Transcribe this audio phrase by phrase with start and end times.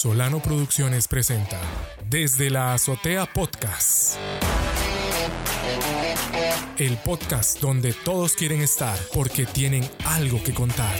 [0.00, 1.60] Solano Producciones presenta
[2.08, 4.16] Desde la Azotea Podcast.
[6.78, 10.94] El podcast donde todos quieren estar porque tienen algo que contar.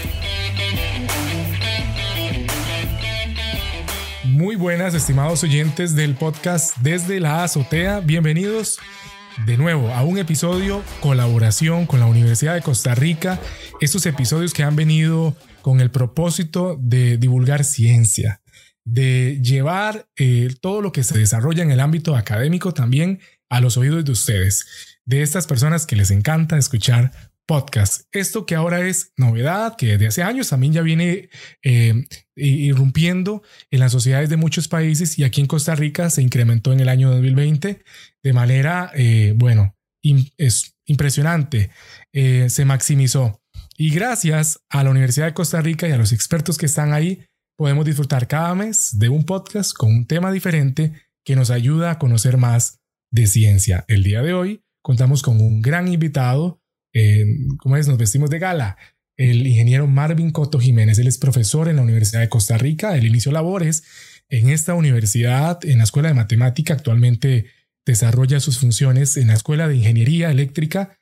[4.24, 8.00] Muy buenas, estimados oyentes del podcast Desde la Azotea.
[8.00, 8.80] Bienvenidos
[9.46, 13.38] de nuevo a un episodio colaboración con la Universidad de Costa Rica.
[13.80, 18.40] Estos episodios que han venido con el propósito de divulgar ciencia,
[18.88, 23.20] de llevar eh, todo lo que se desarrolla en el ámbito académico también
[23.50, 24.66] a los oídos de ustedes,
[25.04, 27.12] de estas personas que les encanta escuchar
[27.46, 28.02] podcast.
[28.12, 31.28] Esto que ahora es novedad, que desde hace años también ya viene
[31.62, 36.72] eh, irrumpiendo en las sociedades de muchos países y aquí en Costa Rica se incrementó
[36.72, 37.84] en el año 2020
[38.22, 39.76] de manera, eh, bueno,
[40.38, 41.70] es impresionante,
[42.12, 43.42] se maximizó.
[43.76, 47.26] Y gracias a la Universidad de Costa Rica y a los expertos que están ahí,
[47.58, 50.92] podemos disfrutar cada mes de un podcast con un tema diferente
[51.24, 52.78] que nos ayuda a conocer más
[53.10, 53.84] de ciencia.
[53.88, 56.62] El día de hoy contamos con un gran invitado,
[56.94, 57.24] eh,
[57.58, 58.78] como es, nos vestimos de gala,
[59.16, 61.00] el ingeniero Marvin Coto Jiménez.
[61.00, 62.96] Él es profesor en la Universidad de Costa Rica.
[62.96, 63.82] Él inició labores
[64.28, 66.74] en esta universidad, en la Escuela de Matemática.
[66.74, 67.46] Actualmente
[67.84, 70.96] desarrolla sus funciones en la Escuela de Ingeniería Eléctrica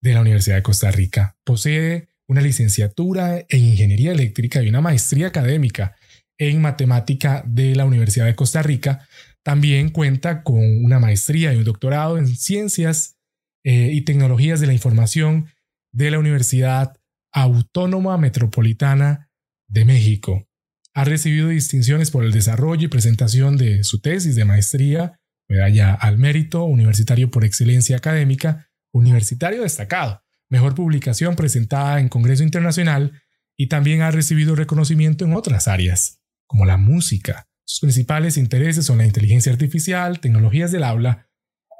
[0.00, 1.36] de la Universidad de Costa Rica.
[1.42, 5.96] Posee una licenciatura en Ingeniería Eléctrica y una maestría académica
[6.38, 9.06] en Matemática de la Universidad de Costa Rica.
[9.42, 13.16] También cuenta con una maestría y un doctorado en Ciencias
[13.64, 15.46] eh, y Tecnologías de la Información
[15.92, 16.96] de la Universidad
[17.32, 19.30] Autónoma Metropolitana
[19.68, 20.48] de México.
[20.94, 26.18] Ha recibido distinciones por el desarrollo y presentación de su tesis de maestría, medalla al
[26.18, 33.22] mérito, universitario por excelencia académica, universitario destacado mejor publicación presentada en Congreso Internacional
[33.56, 36.15] y también ha recibido reconocimiento en otras áreas,
[36.46, 37.46] como la música.
[37.66, 41.28] Sus principales intereses son la inteligencia artificial, tecnologías del habla,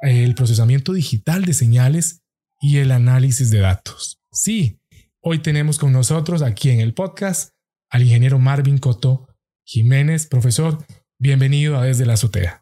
[0.01, 2.21] el procesamiento digital de señales
[2.59, 4.19] y el análisis de datos.
[4.31, 4.81] Sí,
[5.21, 7.51] hoy tenemos con nosotros aquí en el podcast
[7.89, 9.27] al ingeniero Marvin Coto
[9.65, 10.27] Jiménez.
[10.27, 10.77] Profesor,
[11.19, 12.61] bienvenido a Desde la Azotea.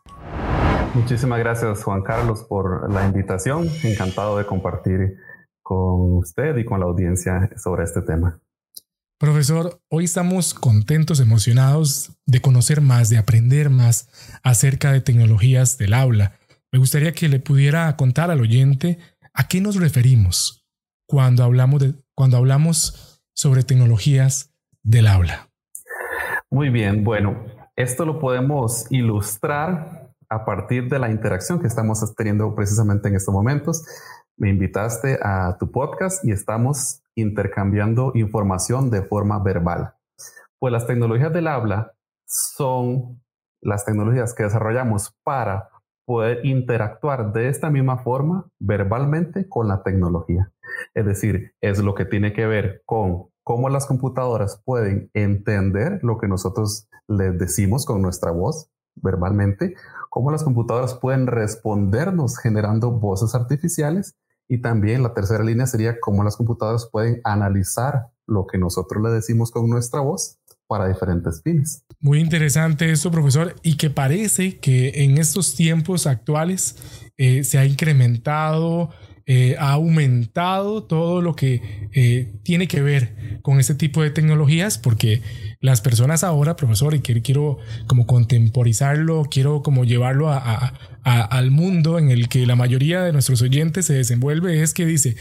[0.94, 3.68] Muchísimas gracias Juan Carlos por la invitación.
[3.84, 5.18] Encantado de compartir
[5.62, 8.40] con usted y con la audiencia sobre este tema.
[9.18, 14.10] Profesor, hoy estamos contentos, emocionados de conocer más, de aprender más
[14.44, 16.34] acerca de tecnologías del aula.
[16.72, 19.00] Me gustaría que le pudiera contar al oyente
[19.34, 20.68] a qué nos referimos
[21.08, 25.50] cuando hablamos, de, cuando hablamos sobre tecnologías del aula.
[26.52, 27.46] Muy bien, bueno,
[27.78, 33.34] esto lo podemos ilustrar a partir de la interacción que estamos teniendo precisamente en estos
[33.34, 33.84] momentos
[34.38, 39.94] me invitaste a tu podcast y estamos intercambiando información de forma verbal.
[40.60, 41.94] Pues las tecnologías del habla
[42.26, 43.22] son
[43.62, 45.70] las tecnologías que desarrollamos para
[46.06, 50.52] poder interactuar de esta misma forma verbalmente con la tecnología.
[50.94, 56.18] Es decir, es lo que tiene que ver con cómo las computadoras pueden entender lo
[56.18, 59.76] que nosotros les decimos con nuestra voz verbalmente,
[60.10, 64.16] cómo las computadoras pueden respondernos generando voces artificiales
[64.48, 69.10] y también la tercera línea sería cómo las computadoras pueden analizar lo que nosotros le
[69.10, 71.84] decimos con nuestra voz para diferentes fines.
[72.00, 76.76] Muy interesante esto, profesor, y que parece que en estos tiempos actuales
[77.18, 78.90] eh, se ha incrementado
[79.28, 84.78] eh, ha aumentado todo lo que eh, tiene que ver con este tipo de tecnologías,
[84.78, 85.22] porque
[85.62, 92.10] las personas ahora, profesor, y quiero, como contemporizarlo, quiero como llevarlo a, al mundo en
[92.10, 95.16] el que la mayoría de nuestros oyentes se desenvuelve, es que dice,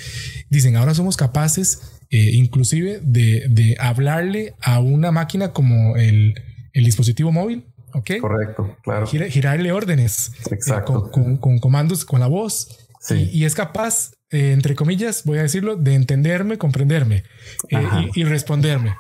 [0.51, 6.35] dicen, ahora somos capaces eh, inclusive de, hablarle a una máquina como el,
[6.75, 7.65] dispositivo móvil.
[7.93, 8.13] ¿ok?
[8.21, 9.07] Correcto, claro.
[9.07, 11.11] girarle órdenes Exacto.
[11.11, 15.77] con, con, comandos con la voz y, es capaz, eh, entre comillas, voy a decirlo,
[15.77, 17.25] de entenderme, comprenderme
[17.69, 18.97] eh, y, responderme.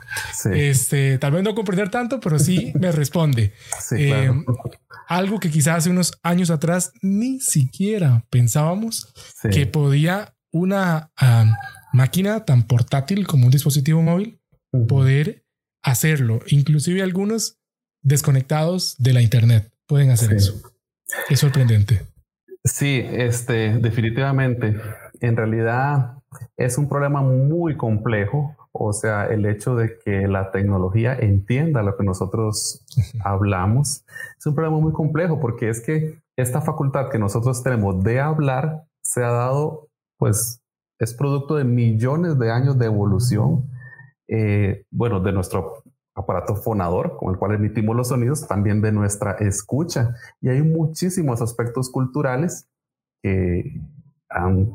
[0.52, 3.52] Este, tal vez no comprender tanto, pero sí me responde.
[3.96, 4.30] Eh,
[5.08, 9.12] algo que quizás hace unos años atrás ni siquiera pensábamos
[9.50, 11.10] que podía una
[11.92, 14.40] máquina tan portátil como un dispositivo móvil
[14.88, 15.44] poder
[15.82, 16.40] hacerlo.
[16.48, 17.58] Inclusive algunos
[18.02, 20.60] desconectados de la internet pueden hacer eso.
[21.28, 22.13] Es sorprendente.
[22.64, 24.80] Sí, este, definitivamente.
[25.20, 26.18] En realidad
[26.56, 28.56] es un problema muy complejo.
[28.72, 32.84] O sea, el hecho de que la tecnología entienda lo que nosotros
[33.22, 34.04] hablamos
[34.38, 38.84] es un problema muy complejo porque es que esta facultad que nosotros tenemos de hablar
[39.02, 39.88] se ha dado,
[40.18, 40.60] pues,
[40.98, 43.68] es producto de millones de años de evolución,
[44.26, 45.83] eh, bueno, de nuestro
[46.14, 50.14] aparato fonador con el cual emitimos los sonidos, también de nuestra escucha.
[50.40, 52.68] Y hay muchísimos aspectos culturales
[53.22, 53.80] que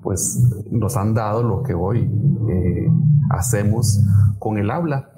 [0.01, 2.09] pues, nos han dado lo que hoy
[2.49, 2.89] eh,
[3.29, 4.01] hacemos
[4.39, 5.11] con el habla.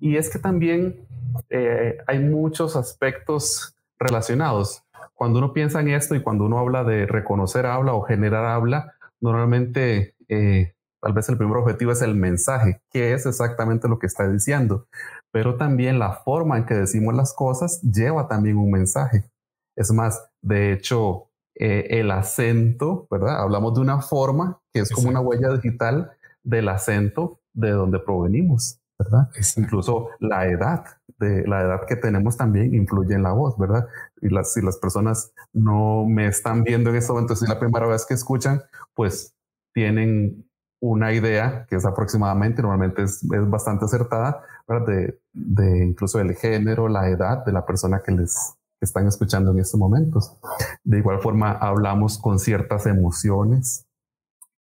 [0.00, 1.06] Y es que también
[1.50, 4.84] eh, hay muchos aspectos relacionados.
[5.14, 8.94] Cuando uno piensa en esto y cuando uno habla de reconocer habla o generar habla,
[9.20, 14.06] normalmente eh, tal vez el primer objetivo es el mensaje, que es exactamente lo que
[14.06, 14.86] está diciendo,
[15.32, 19.30] pero también la forma en que decimos las cosas lleva también un mensaje.
[19.76, 23.40] Es más, de hecho, eh, el acento, ¿verdad?
[23.40, 28.80] Hablamos de una forma que es como una huella digital del acento de donde provenimos,
[28.98, 29.28] ¿verdad?
[29.56, 30.84] Incluso la edad,
[31.18, 33.88] de la edad que tenemos también influye en la voz, ¿verdad?
[34.22, 37.58] Y las, si las personas no me están viendo en este momento, si es la
[37.58, 38.62] primera vez que escuchan,
[38.94, 39.34] pues
[39.74, 40.47] tienen
[40.80, 44.42] una idea que es aproximadamente, normalmente es, es bastante acertada,
[44.86, 49.60] de, de, incluso el género, la edad de la persona que les están escuchando en
[49.60, 50.36] estos momentos.
[50.84, 53.86] De igual forma, hablamos con ciertas emociones.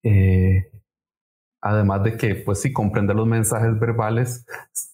[0.03, 0.71] Eh,
[1.61, 4.47] además de que, pues sí, comprender los mensajes verbales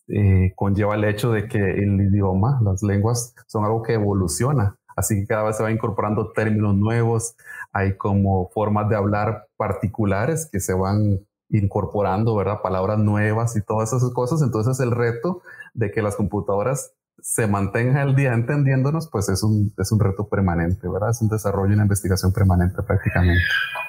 [0.09, 4.77] eh, conlleva el hecho de que el idioma, las lenguas, son algo que evoluciona.
[4.97, 7.35] Así que cada vez se va incorporando términos nuevos,
[7.73, 12.63] hay como formas de hablar particulares que se van incorporando, ¿verdad?
[12.63, 14.43] Palabras nuevas y todas esas cosas.
[14.43, 15.43] Entonces el reto
[15.75, 20.29] de que las computadoras se mantengan al día entendiéndonos, pues es un, es un reto
[20.29, 21.11] permanente, ¿verdad?
[21.11, 23.43] Es un desarrollo y una investigación permanente prácticamente.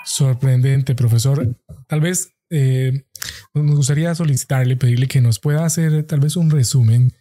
[0.03, 1.55] Sorprendente, profesor.
[1.87, 3.05] Tal vez eh,
[3.53, 7.13] nos gustaría solicitarle, pedirle que nos pueda hacer tal vez un resumen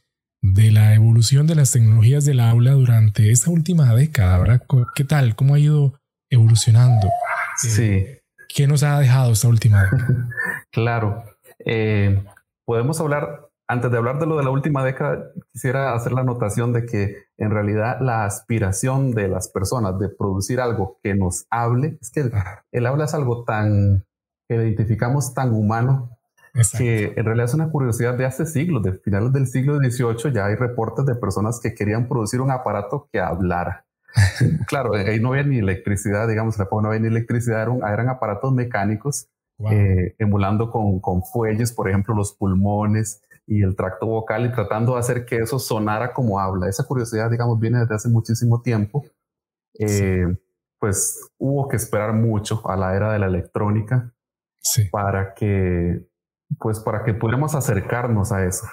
[0.42, 4.62] de la evolución de las tecnologías del aula durante esta última década, ¿verdad?
[4.94, 5.36] ¿Qué tal?
[5.36, 5.94] ¿Cómo ha ido
[6.30, 7.08] evolucionando?
[7.56, 7.82] Sí.
[7.82, 10.28] Eh, ¿Qué nos ha dejado esta última década?
[10.72, 11.22] claro.
[11.64, 12.24] Eh,
[12.66, 16.72] podemos hablar, antes de hablar de lo de la última década, quisiera hacer la anotación
[16.72, 21.98] de que en realidad la aspiración de las personas de producir algo que nos hable,
[22.00, 22.30] es que
[22.72, 24.04] el, habla es algo tan
[24.48, 26.18] que identificamos tan humano
[26.76, 30.46] que en realidad es una curiosidad de hace siglos, de finales del siglo XVIII ya
[30.46, 33.86] hay reportes de personas que querían producir un aparato que hablara.
[34.68, 39.28] claro, ahí no había ni electricidad, digamos, no había ni electricidad, eran, eran aparatos mecánicos
[39.70, 44.94] eh, emulando con, con fuelles, por ejemplo, los pulmones y el tracto vocal y tratando
[44.94, 46.68] de hacer que eso sonara como habla.
[46.68, 49.04] Esa curiosidad, digamos, viene desde hace muchísimo tiempo.
[49.78, 50.26] Eh,
[50.78, 54.12] pues hubo que esperar mucho a la era de la electrónica
[54.90, 56.08] para que,
[56.58, 58.66] pues, para que pudiéramos acercarnos a eso.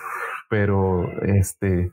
[0.50, 1.92] Pero, este,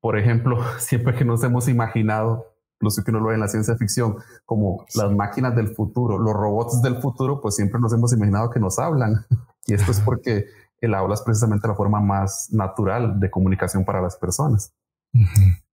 [0.00, 2.52] por ejemplo, siempre que nos hemos imaginado
[2.90, 6.34] sé que uno lo ve en la ciencia ficción, como las máquinas del futuro, los
[6.34, 9.24] robots del futuro, pues siempre nos hemos imaginado que nos hablan.
[9.64, 10.46] Y esto es porque
[10.80, 14.74] el habla es precisamente la forma más natural de comunicación para las personas.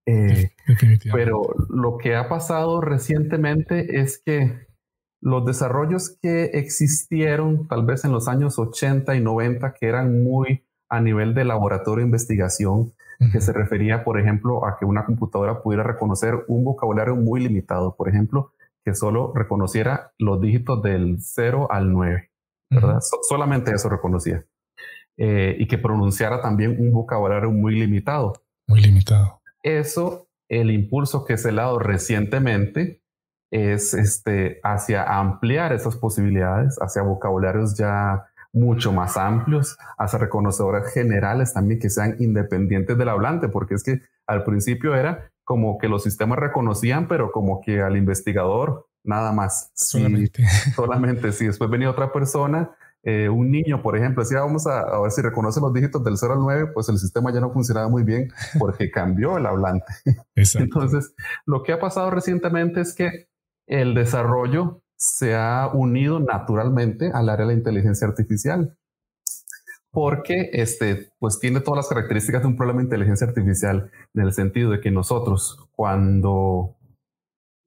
[0.06, 0.52] Eh,
[1.12, 4.68] pero lo que ha pasado recientemente es que
[5.21, 10.66] los desarrollos que existieron tal vez en los años 80 y 90, que eran muy
[10.89, 12.94] a nivel de laboratorio de investigación,
[13.33, 17.94] que se refería, por ejemplo, a que una computadora pudiera reconocer un vocabulario muy limitado,
[17.98, 18.54] por ejemplo,
[18.86, 22.31] que solo reconociera los dígitos del 0 al 9,
[22.69, 23.00] ¿verdad?
[23.27, 24.45] solamente eso reconocía.
[25.18, 28.42] Eh, y que pronunciara también un vocabulario muy limitado.
[28.68, 29.42] Muy limitado.
[29.63, 33.02] Eso, el impulso que se le ha dado recientemente
[33.52, 41.54] es este, hacia ampliar esas posibilidades, hacia vocabularios ya mucho más amplios, hacia reconocedores generales
[41.54, 46.04] también que sean independientes del hablante, porque es que al principio era como que los
[46.04, 49.72] sistemas reconocían, pero como que al investigador nada más.
[49.74, 50.46] Solamente.
[50.76, 52.72] solamente, si después venía otra persona,
[53.04, 56.34] eh, un niño, por ejemplo, decía, vamos a, ver si reconoce los dígitos del 0
[56.34, 59.86] al 9, pues el sistema ya no funcionaba muy bien porque cambió el hablante.
[60.36, 61.14] Entonces,
[61.46, 63.30] lo que ha pasado recientemente es que
[63.69, 68.76] el desarrollo se ha unido naturalmente al área de la inteligencia artificial
[69.92, 74.33] porque este, pues tiene todas las características de un problema de inteligencia artificial en el
[74.33, 76.76] sentido de que nosotros cuando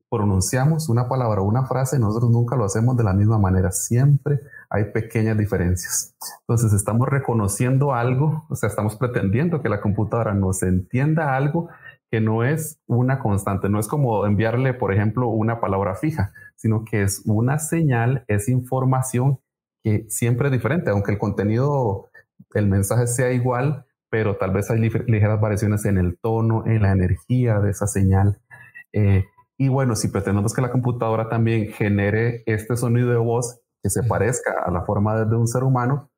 [0.09, 4.41] pronunciamos una palabra o una frase, nosotros nunca lo hacemos de la misma manera, siempre
[4.69, 6.15] hay pequeñas diferencias.
[6.41, 11.71] Entonces estamos reconociendo algo, o sea, estamos pretendiendo que la computadora nos entienda algo
[12.13, 16.85] que no es una constante, no es como enviarle, por ejemplo, una palabra fija, sino
[16.85, 19.39] que es una señal, es información
[19.83, 22.11] que siempre es diferente, aunque el contenido,
[22.53, 26.93] el mensaje sea igual, pero tal vez hay ligeras variaciones en el tono, en la
[26.93, 28.39] energía de esa señal.
[28.93, 29.25] Eh,
[29.57, 34.03] y bueno, si pretendemos que la computadora también genere este sonido de voz que se
[34.03, 36.11] parezca a la forma de un ser humano,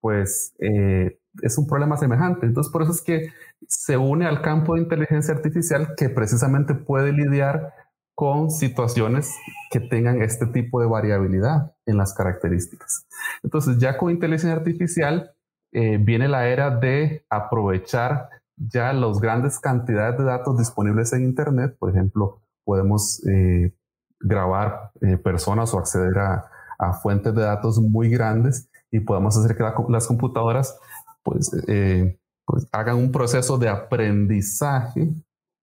[0.00, 2.46] pues eh, es un problema semejante.
[2.46, 3.28] Entonces, por eso es que
[3.66, 7.72] se une al campo de inteligencia artificial que precisamente puede lidiar
[8.14, 9.32] con situaciones
[9.70, 13.06] que tengan este tipo de variabilidad en las características.
[13.44, 15.32] Entonces, ya con inteligencia artificial
[15.72, 21.76] eh, viene la era de aprovechar ya las grandes cantidades de datos disponibles en Internet.
[21.78, 23.72] Por ejemplo, podemos eh,
[24.20, 29.56] grabar eh, personas o acceder a, a, fuentes de datos muy grandes y podemos hacer
[29.56, 30.78] que las computadoras
[31.30, 31.50] pues,
[32.46, 35.08] pues hagan un proceso de aprendizaje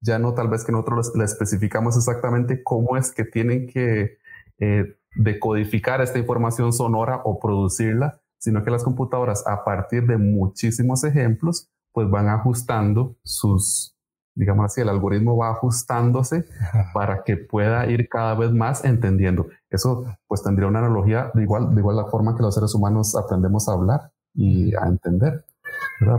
[0.05, 4.17] ya no tal vez que nosotros le especificamos exactamente cómo es que tienen que
[4.60, 11.03] eh, decodificar esta información sonora o producirla, sino que las computadoras a partir de muchísimos
[11.03, 13.95] ejemplos, pues van ajustando sus,
[14.36, 16.45] digamos así, el algoritmo va ajustándose
[16.93, 19.48] para que pueda ir cada vez más entendiendo.
[19.69, 23.15] Eso pues tendría una analogía de igual, de igual la forma que los seres humanos
[23.15, 25.45] aprendemos a hablar y a entender.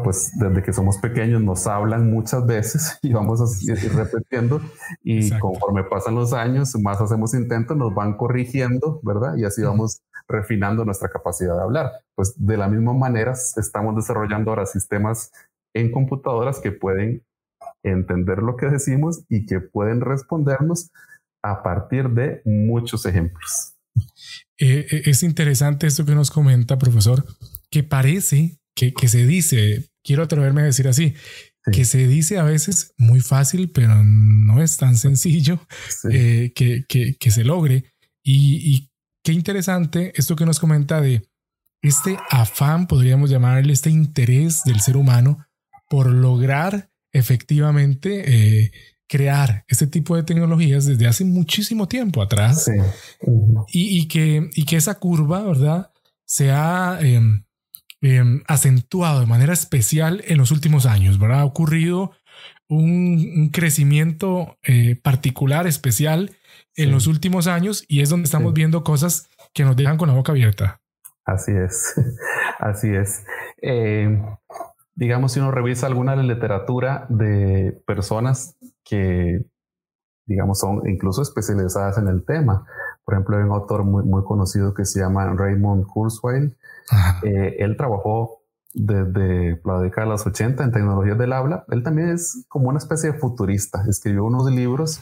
[0.02, 4.60] Pues desde que somos pequeños nos hablan muchas veces y vamos a ir repitiendo
[5.02, 9.36] y conforme pasan los años, más hacemos intentos, nos van corrigiendo, ¿verdad?
[9.36, 11.92] Y así vamos refinando nuestra capacidad de hablar.
[12.14, 15.30] Pues de la misma manera estamos desarrollando ahora sistemas
[15.74, 17.22] en computadoras que pueden
[17.82, 20.90] entender lo que decimos y que pueden respondernos
[21.42, 23.74] a partir de muchos ejemplos.
[24.58, 27.24] Eh, eh, es interesante esto que nos comenta, profesor,
[27.70, 31.14] que parece que, se dice, quiero atreverme a decir así,
[31.72, 35.58] que se dice a veces muy fácil, pero no es tan sencillo
[36.12, 37.92] eh, que, que, se logre.
[38.22, 38.90] Y,
[39.24, 41.28] qué interesante esto que nos comenta de
[41.82, 45.44] este afán, podríamos llamarle este interés del ser humano
[45.88, 48.72] por lograr efectivamente eh,
[49.08, 52.70] crear este tipo de tecnologías desde hace muchísimo tiempo atrás.
[53.72, 55.90] Y, que, y que esa curva, ¿verdad?
[56.24, 57.45] Se ha em,
[58.02, 61.40] Em, acentuado de manera especial en los últimos años, ¿verdad?
[61.40, 62.12] Ha ocurrido
[62.68, 66.36] un, crecimiento eh, particular, especial
[66.76, 70.14] en los últimos años y es donde estamos viendo cosas que nos dejan con la
[70.14, 70.80] boca abierta.
[71.24, 71.94] Así es,
[72.60, 73.24] así es.
[73.62, 74.22] Em,
[74.94, 79.42] digamos, si uno revisa alguna de la literatura de personas que,
[80.26, 82.66] digamos, son incluso especializadas en el tema.
[83.04, 86.56] Por ejemplo, hay un autor muy, muy conocido que se llama Raymond Kurzweil,
[87.22, 91.64] eh, él trabajó desde la década de los 80 en tecnologías del habla.
[91.68, 93.84] Él también es como una especie de futurista.
[93.88, 95.00] Escribió unos libros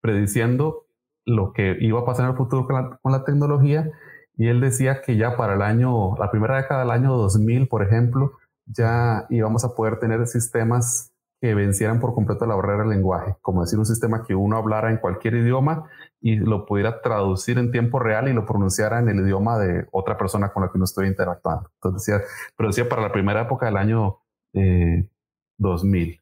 [0.00, 0.86] prediciendo
[1.24, 3.90] lo que iba a pasar en el futuro con la, con la tecnología
[4.36, 7.82] y él decía que ya para el año, la primera década del año 2000, por
[7.82, 8.32] ejemplo,
[8.66, 11.13] ya íbamos a poder tener sistemas
[11.44, 14.90] que vencieran por completo la barrera del lenguaje, como decir un sistema que uno hablara
[14.90, 19.20] en cualquier idioma y lo pudiera traducir en tiempo real y lo pronunciara en el
[19.20, 21.70] idioma de otra persona con la que uno estoy interactuando.
[21.74, 24.20] Entonces decía, pero decía para la primera época del año
[24.54, 26.20] 2000 eh,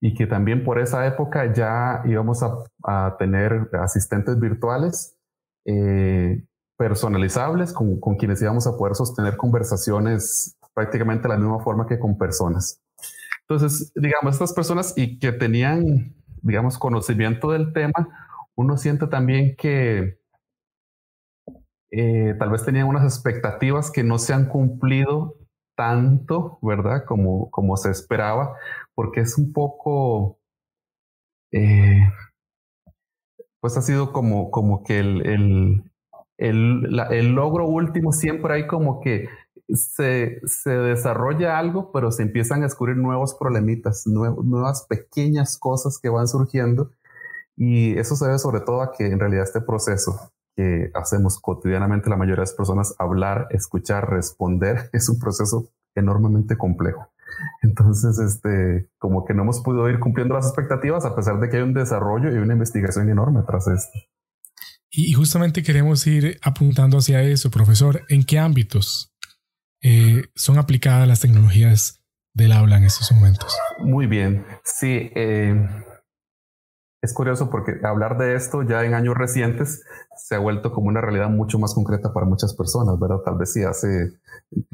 [0.00, 5.14] y que también por esa época ya íbamos a, tener asistentes virtuales
[5.66, 6.42] eh,
[6.78, 11.98] personalizables con, con quienes íbamos a poder sostener conversaciones prácticamente de la misma forma que
[11.98, 12.80] con personas.
[13.48, 18.08] Entonces, digamos, estas personas y que tenían, digamos, conocimiento del tema,
[18.54, 20.18] uno siente también que
[21.90, 25.36] eh, tal vez tenían unas expectativas que no se han cumplido
[25.76, 27.04] tanto, ¿verdad?
[27.06, 28.54] Como, como se esperaba,
[28.94, 30.38] porque es un poco,
[31.52, 32.10] eh,
[33.60, 35.82] pues ha sido como, como que el, el,
[36.38, 39.28] el, el logro último siempre hay como que
[39.68, 46.08] se, se, desarrolla algo, pero se empiezan a descubrir nuevos problemitas, nuevas pequeñas cosas que
[46.08, 46.90] van surgiendo.
[47.56, 52.10] Y eso se debe sobre todo a que en realidad este proceso que hacemos cotidianamente
[52.10, 57.08] la mayoría de las personas, hablar, escuchar, responder, es un proceso enormemente complejo.
[57.62, 61.56] Entonces, este, como que no hemos podido ir cumpliendo las expectativas a pesar de que
[61.56, 63.98] hay un desarrollo y una investigación enorme tras esto.
[64.90, 68.02] Y justamente queremos ir apuntando hacia eso, profesor.
[68.08, 69.13] ¿En qué ámbitos
[69.84, 73.56] eh, son aplicadas las tecnologías del habla en estos momentos?
[73.78, 75.12] Muy bien, sí.
[75.14, 75.68] Eh,
[77.02, 79.84] es curioso porque hablar de esto ya en años recientes
[80.16, 83.18] se ha vuelto como una realidad mucho más concreta para muchas personas, ¿verdad?
[83.26, 84.12] Tal vez sí hace,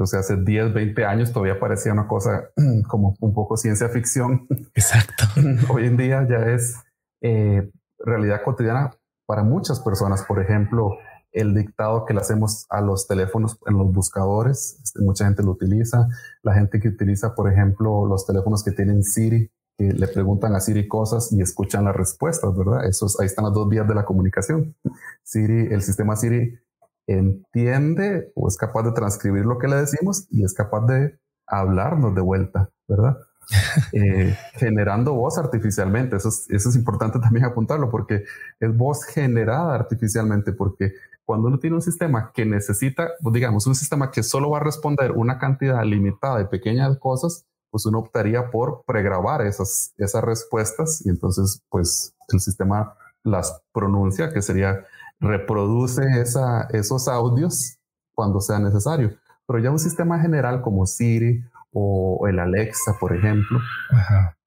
[0.05, 2.50] sé, hace 10, 20 años todavía parecía una cosa
[2.88, 4.47] como un poco ciencia ficción.
[4.75, 5.25] Exacto.
[5.71, 6.76] Hoy en día ya es
[7.21, 8.93] eh, realidad cotidiana
[9.26, 10.23] para muchas personas.
[10.23, 10.99] Por ejemplo,
[11.32, 14.78] el dictado que le hacemos a los teléfonos en los buscadores.
[14.82, 16.08] Este, mucha gente lo utiliza.
[16.42, 20.60] La gente que utiliza, por ejemplo, los teléfonos que tienen Siri, que le preguntan a
[20.60, 22.84] Siri cosas y escuchan las respuestas, ¿verdad?
[22.87, 24.76] Esos, ahí están las dos vías de la comunicación.
[25.22, 26.58] Siri, el sistema Siri
[27.06, 32.14] entiende o es capaz de transcribir lo que le decimos y es capaz de hablarnos
[32.14, 33.16] de vuelta, ¿verdad?
[33.92, 36.16] Eh, generando voz artificialmente.
[36.16, 38.25] Eso es, importante también apuntarlo porque
[38.61, 43.75] es voz generada artificialmente, porque cuando uno tiene un sistema que necesita, pues, digamos, un
[43.75, 48.50] sistema que solo va a responder una cantidad limitada de pequeñas cosas, pues uno optaría
[48.50, 54.85] por pregrabar esas, esas respuestas y entonces pues el sistema las pronuncia, que sería
[55.21, 57.78] reproduce esos audios
[58.14, 59.16] cuando sea necesario.
[59.47, 63.59] Pero ya un sistema general como Siri o el Alexa, por ejemplo,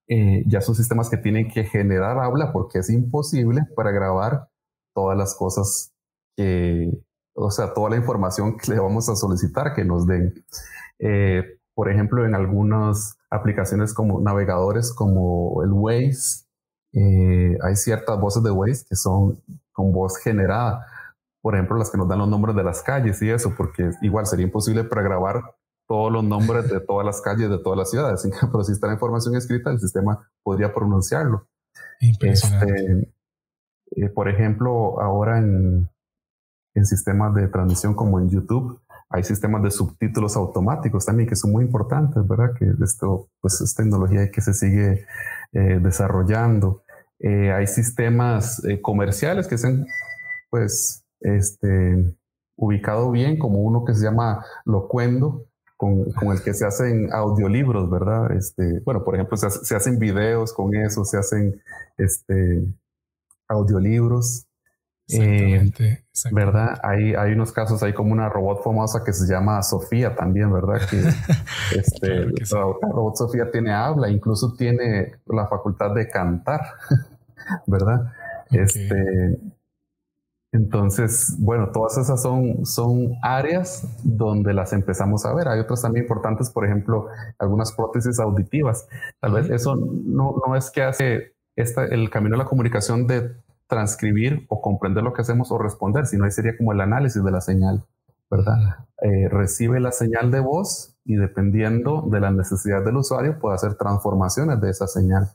[0.08, 4.50] eh, ya son sistemas que tienen que generar habla porque es imposible para grabar
[4.94, 5.94] todas las cosas
[6.36, 6.92] que,
[7.36, 10.34] o sea, toda la información que le vamos a solicitar que nos den.
[11.00, 16.46] Eh, por ejemplo, en algunas aplicaciones como navegadores como el Waze,
[16.94, 20.86] eh, hay ciertas voces de Waze que son con voz generada.
[21.42, 24.25] Por ejemplo, las que nos dan los nombres de las calles y eso, porque igual
[24.25, 25.56] sería imposible para grabar
[25.87, 28.27] todos los nombres de todas las calles de todas las ciudades.
[28.51, 31.47] Pero si está la información escrita, el sistema podría pronunciarlo.
[31.99, 33.13] Este,
[33.95, 35.89] eh, por ejemplo, ahora en,
[36.75, 38.79] en sistemas de transmisión como en YouTube,
[39.13, 42.53] hay sistemas de subtítulos automáticos también que son muy importantes, ¿verdad?
[42.57, 45.05] Que esto pues es tecnología que se sigue
[45.51, 46.83] eh, desarrollando.
[47.19, 49.85] Eh, hay sistemas eh, comerciales que se han
[50.49, 52.15] pues este,
[52.55, 55.45] ubicado bien, como uno que se llama Locuendo,
[55.77, 58.32] con, con, el que se hacen audiolibros, ¿verdad?
[58.32, 61.62] Este, bueno, por ejemplo, se, se hacen videos con eso, se hacen
[61.98, 62.63] este,
[63.48, 64.46] audiolibros.
[65.06, 66.80] Exactamente, ¿Verdad?
[66.82, 70.80] Hay, hay unos casos, hay como una robot famosa que se llama Sofía también, ¿verdad?
[70.89, 70.98] Que,
[71.77, 76.62] este, la robot Sofía tiene habla, incluso tiene la facultad de cantar,
[77.68, 78.13] ¿verdad?
[78.50, 79.39] Este,
[80.53, 85.48] entonces, bueno, todas esas son, son áreas donde las empezamos a ver.
[85.48, 87.07] Hay otras también importantes, por ejemplo,
[87.39, 88.88] algunas prótesis auditivas.
[89.19, 93.31] Tal vez eso no, no es que hace esta, el camino a la comunicación de
[93.67, 97.31] transcribir o comprender lo que hacemos o responder, sino ahí sería como el análisis de
[97.31, 97.83] la señal,
[98.29, 98.85] ¿verdad?
[99.01, 103.74] Eh, recibe la señal de voz y dependiendo de la necesidad del usuario puede hacer
[103.74, 105.31] transformaciones de esa señal.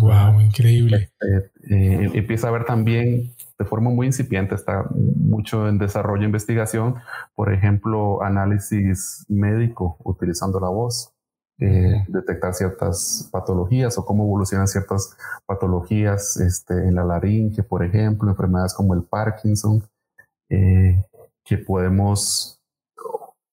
[0.00, 1.10] Wow, increíble.
[1.20, 6.26] Eh, eh, empieza a ver también de forma muy incipiente, está mucho en desarrollo e
[6.26, 6.96] investigación,
[7.34, 11.12] por ejemplo, análisis médico utilizando la voz.
[11.58, 15.16] Eh, detectar ciertas patologías o cómo evolucionan ciertas
[15.46, 19.82] patologías este, en la laringe, por ejemplo, enfermedades como el Parkinson,
[20.50, 21.02] eh,
[21.42, 22.60] que podemos,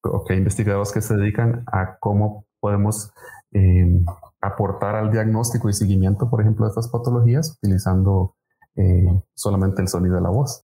[0.02, 3.10] o que hay investigadores que se dedican a cómo podemos
[3.52, 4.04] em,
[4.42, 8.34] aportar al diagnóstico y seguimiento, por ejemplo, de estas patologías utilizando
[8.76, 10.64] eh, solamente el sonido de la voz.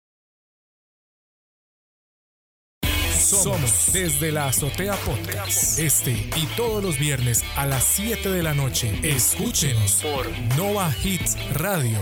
[3.28, 5.78] Somos desde la Azotea Podcast.
[5.78, 8.98] Este y todos los viernes a las 7 de la noche.
[9.02, 11.98] Escúchenos por Nova Hits Radio.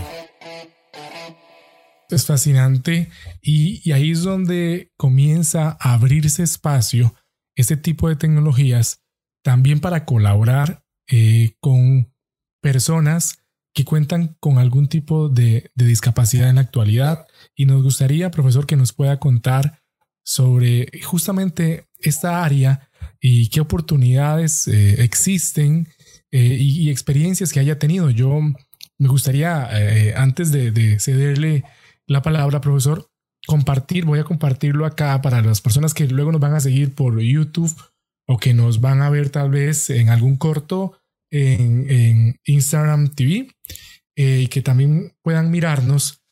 [2.09, 3.11] Es fascinante
[3.42, 7.14] y, ahí es donde comienza a abrirse espacio
[7.57, 9.03] este tipo de tecnologías
[9.42, 12.14] también para colaborar eh, con
[12.62, 13.45] personas
[13.77, 17.27] que cuentan con algún tipo de, de discapacidad en la actualidad.
[17.55, 19.83] Y nos gustaría, profesor, que nos pueda contar
[20.25, 22.89] sobre justamente esta área
[23.21, 25.89] y qué oportunidades eh, existen
[26.31, 28.09] eh, y, experiencias que haya tenido.
[28.09, 31.65] Yo me gustaría, eh, antes de, cederle
[32.07, 33.11] la palabra, profesor,
[33.47, 37.21] compartir, voy a compartirlo acá para las personas que luego nos van a seguir por
[37.21, 37.75] YouTube
[38.27, 40.99] o que nos van a ver tal vez en algún corto
[41.31, 43.49] en, Instagram TV
[44.15, 46.23] y que también puedan mirarnos.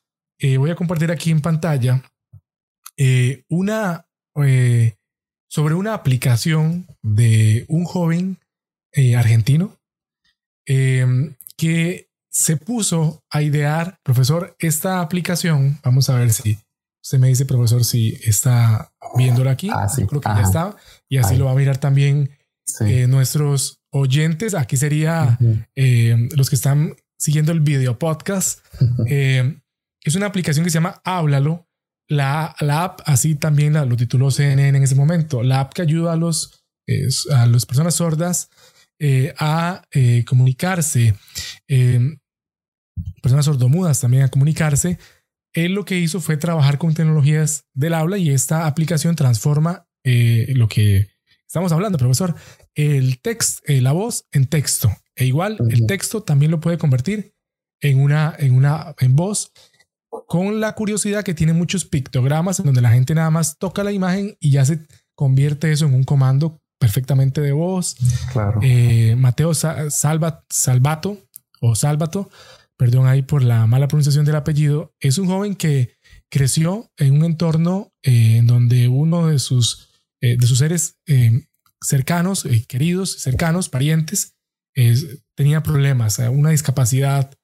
[0.40, 2.02] voy a compartir aquí en pantalla
[2.96, 4.94] eh, una, eh,
[5.48, 8.38] sobre una aplicación de un joven
[8.92, 9.80] eh, argentino
[10.64, 16.58] em, que se puso a idear, profesor, esta aplicación, vamos a ver si
[17.02, 19.68] usted me dice, profesor, si está viéndolo aquí.
[19.70, 20.76] Ah, creo que ya está.
[21.08, 22.30] Y así lo va a mirar también
[23.08, 24.54] nuestros oyentes.
[24.54, 25.38] Aquí sería
[25.74, 28.60] em, los que están siguiendo el video podcast.
[29.06, 29.60] Em,
[30.02, 31.66] es una aplicación que se llama Háblalo.
[32.06, 36.12] La, app, así también la, lo tituló CNN en ese momento, la app que ayuda
[36.12, 36.66] a, los,
[37.32, 38.50] a las personas sordas
[39.00, 41.14] eh, a eh, comunicarse,
[41.66, 42.16] eh,
[43.20, 44.98] personas sordomudas también a comunicarse,
[45.52, 50.68] él lo que hizo fue trabajar con tecnologías del habla y esta aplicación transforma lo
[50.68, 51.08] que
[51.46, 52.34] estamos hablando, profesor,
[52.74, 54.90] el texto, la voz en texto.
[55.16, 57.34] E igual, el texto también lo puede convertir
[57.80, 59.52] en una, en una, en voz
[60.26, 63.92] con la curiosidad que tiene muchos pictogramas en donde la gente nada más toca la
[63.92, 67.96] imagen y ya se convierte eso en un comando perfectamente de voz.
[68.32, 68.60] Claro.
[68.62, 71.18] Eh, Mateo Salvato
[71.60, 72.30] o Salvato,
[72.76, 75.94] perdón ahí por la mala pronunciación del apellido, es un joven que
[76.30, 79.88] creció en un entorno eh, en donde uno de sus,
[80.20, 80.96] de sus seres
[81.84, 84.36] cercanos, queridos, cercanos, parientes,
[85.34, 87.36] tenía problemas, una discapacidad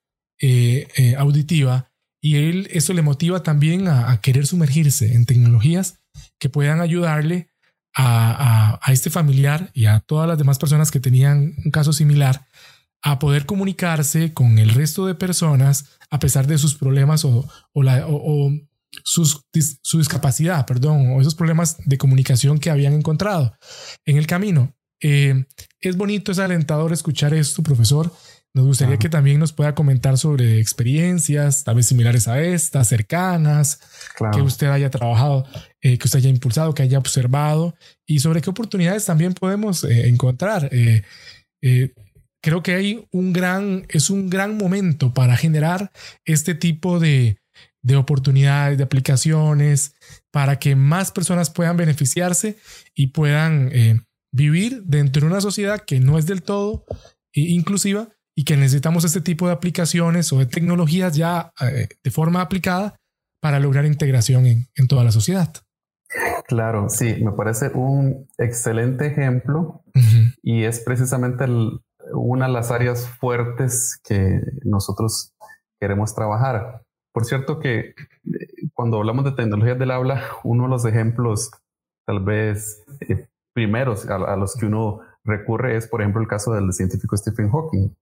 [1.19, 6.01] auditiva y él, eso le motiva también a, querer sumergirse en tecnologías
[6.39, 7.51] que puedan ayudarle
[7.97, 12.47] a, este familiar y a todas las demás personas que tenían un caso similar
[13.03, 18.07] a poder comunicarse con el resto de personas a pesar de sus problemas o, la,
[19.05, 19.43] sus,
[19.83, 23.55] su discapacidad, perdón, o esos problemas de comunicación que habían encontrado
[24.05, 24.75] en el camino.
[25.03, 25.47] Eh,
[25.81, 28.13] es bonito, es alentador escuchar esto, profesor.
[28.53, 33.81] Nos gustaría que también nos pueda comentar sobre experiencias, tal vez similares a estas, cercanas,
[34.33, 35.47] que usted haya trabajado,
[35.81, 37.77] eh, que usted haya impulsado, que haya observado
[38.07, 40.69] y sobre qué oportunidades también podemos eh, encontrar.
[40.73, 41.05] Eh,
[42.43, 45.93] creo que hay un gran, es un gran momento para generar
[46.25, 47.40] este tipo de,
[47.83, 49.95] de oportunidades, de aplicaciones,
[50.31, 52.59] para que más personas puedan beneficiarse
[52.95, 53.71] y puedan
[54.33, 56.85] vivir dentro de una sociedad que no es del todo
[57.33, 58.09] inclusiva,
[58.41, 62.97] y que necesitamos este tipo de aplicaciones o de tecnologías ya eh, de forma aplicada
[63.39, 65.53] para lograr integración en, toda la sociedad.
[66.49, 69.83] Claro, sí, me parece un excelente ejemplo
[70.43, 71.45] y es precisamente
[72.15, 75.35] una de las áreas fuertes que nosotros
[75.79, 76.83] queremos trabajar.
[77.13, 77.95] Por cierto que eh,
[78.75, 81.51] cuando hablamos de tecnologías del habla, uno de los ejemplos
[82.07, 86.53] tal vez eh, primeros a, a, los que uno recurre es, por ejemplo, el caso
[86.53, 87.95] del científico Stephen Hawking.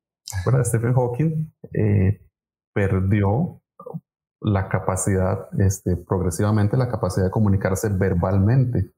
[0.65, 2.21] Stephen Hawking eh,
[2.75, 3.61] perdió
[4.41, 8.93] la capacidad, este, progresivamente la capacidad de comunicarse verbalmente.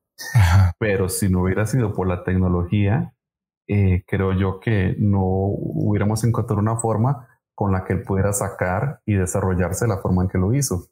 [0.79, 3.15] Pero si no hubiera sido por la tecnología,
[3.69, 7.29] eh, creo yo que no hubiéramos encontrado una forma
[7.61, 10.87] con la que él pudiera sacar y desarrollarse la forma en que lo hizo.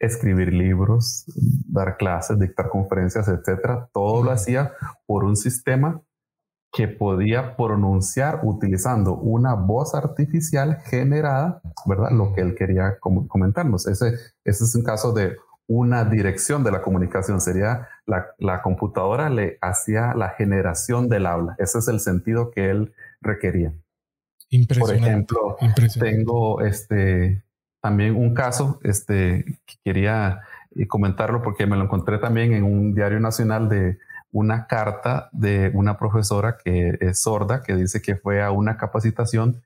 [0.00, 1.26] Escribir libros,
[1.68, 3.90] dar clases, dictar conferencias, etcétera.
[3.92, 4.72] Todo lo hacía
[5.04, 6.00] por un sistema
[6.72, 12.12] que podía pronunciar utilizando una voz artificial generada, ¿verdad?
[12.12, 13.86] Lo que él quería comentarnos.
[13.86, 17.42] Ese, ese es un caso de una dirección de la comunicación.
[17.42, 21.56] Sería la, la, computadora le hacía la generación del habla.
[21.58, 23.74] Ese es el sentido que él requería.
[24.78, 25.56] Por ejemplo,
[25.98, 27.42] tengo este,
[27.82, 30.40] también un caso este, que quería
[30.74, 33.98] eh, comentarlo porque me lo encontré también en un diario nacional de
[34.32, 39.62] una carta de una profesora que es sorda, que dice que fue a una capacitación,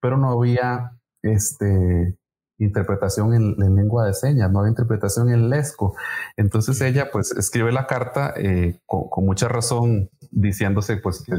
[0.00, 0.92] pero no había
[1.22, 2.16] este,
[2.58, 5.96] interpretación en, lengua de señas, no había interpretación en lesco.
[6.36, 11.32] Entonces ella pues escribe la carta eh, con, mucha razón diciéndose pues que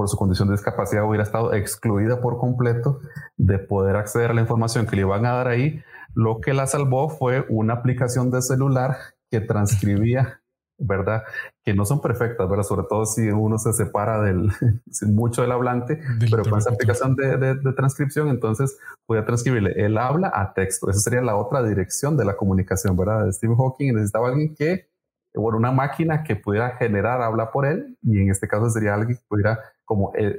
[0.00, 3.00] por su condición de discapacidad hubiera estado excluida por completo
[3.36, 5.82] de poder acceder a la información que le iban a dar ahí.
[6.14, 8.96] Lo que la salvó fue una aplicación de celular
[9.30, 10.40] que transcribía
[10.78, 11.24] ¿verdad?
[11.62, 12.64] Que no son perfectas, ¿verdad?
[12.64, 14.50] Sobre todo si uno se separa del,
[15.02, 20.32] mucho del hablante, pero con esa aplicación de, de, transcripción, entonces podía transcribirle el habla
[20.34, 20.88] a texto.
[20.88, 23.30] Esa sería la otra dirección de la comunicación, ¿verdad?
[23.32, 24.88] Stephen Hawking necesitaba alguien que,
[25.34, 29.18] bueno, una máquina que pudiera generar habla por él, y en este caso sería alguien
[29.18, 29.60] que pudiera
[29.90, 30.38] como eh,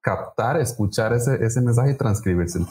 [0.00, 2.66] captar, escuchar ese, ese mensaje y transcribírselo.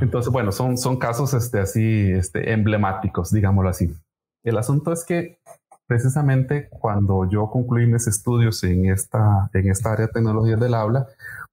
[0.00, 3.94] Entonces, bueno, son, son casos este, así este, emblemáticos, digámoslo así.
[4.42, 5.38] El asunto es que
[5.86, 11.06] precisamente cuando yo concluí mis estudios en esta, en esta área de tecnología del habla,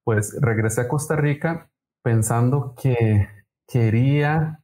[0.05, 1.69] pues regresé a Costa Rica
[2.01, 3.27] pensando que
[3.67, 4.61] quería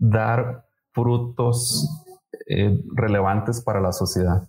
[0.00, 2.04] dar frutos
[2.48, 4.48] eh, relevantes para la sociedad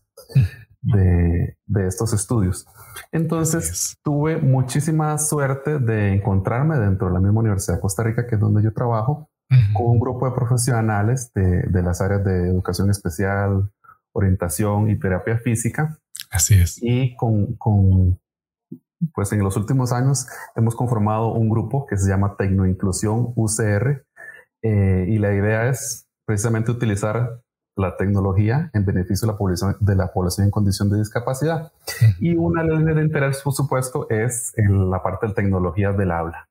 [0.85, 2.65] de, de, estos estudios.
[3.11, 8.35] Entonces tuve muchísima suerte de encontrarme dentro de la misma Universidad de Costa Rica, que
[8.35, 9.29] es donde yo trabajo,
[9.73, 13.69] con un grupo de profesionales de, de las áreas de educación especial,
[14.13, 15.99] orientación y terapia física.
[16.31, 16.79] Así es.
[16.81, 18.19] Y con, con,
[19.13, 24.05] pues en los últimos años hemos conformado un grupo que se llama Tecnoinclusión UCR
[24.63, 27.41] eh, y la idea es precisamente utilizar
[27.75, 31.71] la tecnología en beneficio de la población, de la población en condición de discapacidad.
[32.19, 36.47] Y una línea de interés, por supuesto, es en la parte de tecnología del habla.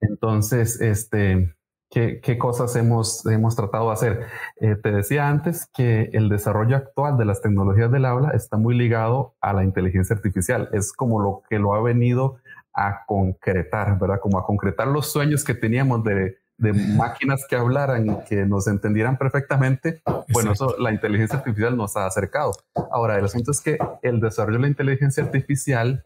[0.00, 1.54] Entonces, este,
[1.94, 4.26] ¿Qué, cosas hemos, hemos tratado de hacer?
[4.56, 8.76] Eh, te decía antes que el desarrollo actual de las tecnologías del habla está muy
[8.76, 10.68] ligado a la inteligencia artificial.
[10.72, 12.38] Es como lo que lo ha venido
[12.72, 14.18] a concretar, ¿verdad?
[14.20, 18.66] Como a concretar los sueños que teníamos de, de máquinas que hablaran y que nos
[18.68, 22.52] entendieran perfectamente, bueno, eso la inteligencia artificial nos ha acercado.
[22.90, 26.02] Ahora, el asunto es que el desarrollo de la inteligencia artificial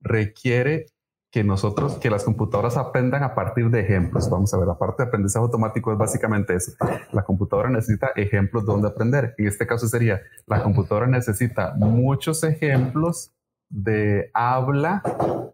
[0.00, 0.86] requiere
[1.30, 4.30] que nosotros, que las computadoras aprendan a partir de ejemplos.
[4.30, 6.72] Vamos a ver, la parte de aprendizaje automático es básicamente eso.
[7.12, 9.34] La computadora necesita ejemplos donde aprender.
[9.36, 13.32] En este caso sería, la computadora necesita muchos ejemplos
[13.68, 15.02] de habla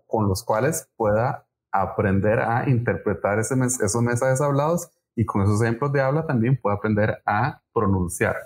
[0.06, 1.43] con los cuales pueda
[1.74, 6.76] aprender a interpretar ese esos mensajes hablados y con esos ejemplos de habla también puede
[6.76, 8.36] aprender a pronunciar.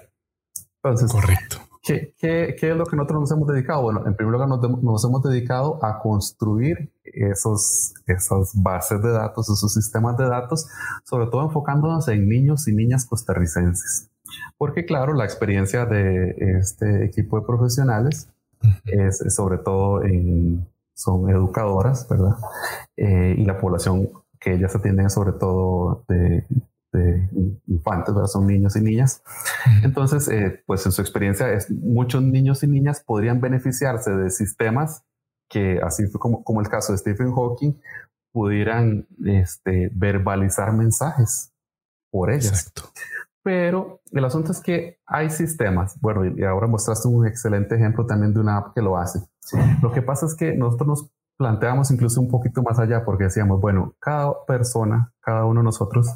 [0.83, 1.59] Entonces, correcto.
[1.83, 3.83] ¿qué, qué, qué es lo que nosotros nos hemos dedicado?
[3.83, 9.49] Bueno, en primer lugar nos, nos, hemos dedicado a construir esos, esas bases de datos,
[9.51, 10.67] esos sistemas de datos,
[11.05, 14.11] sobre todo enfocándonos en niños y niñas costarricenses.
[14.57, 18.29] Porque claro, la experiencia de este equipo de profesionales
[18.85, 20.67] es sobre todo en
[20.99, 22.37] son educadoras, ¿verdad?
[22.97, 26.45] Eh, y la población que ellas atienden sobre todo de,
[27.69, 28.27] infantes, ¿verdad?
[28.27, 29.23] Son niños y niñas.
[29.85, 35.05] Entonces, eh, pues en su experiencia, es, muchos niños y niñas podrían beneficiarse de sistemas
[35.49, 37.75] que, así fue como, como el caso de Stephen Hawking,
[38.33, 41.53] pudieran este, verbalizar mensajes
[42.11, 42.67] por ellas.
[42.67, 42.91] Exacto.
[43.49, 48.35] Pero el asunto es que hay sistemas, bueno, y ahora mostraste un excelente ejemplo también
[48.35, 49.21] de una app que lo hace.
[49.81, 53.59] Lo que pasa es que nosotros nos planteamos incluso un poquito más allá porque decíamos,
[53.59, 56.09] bueno, cada persona, cada uno de nosotros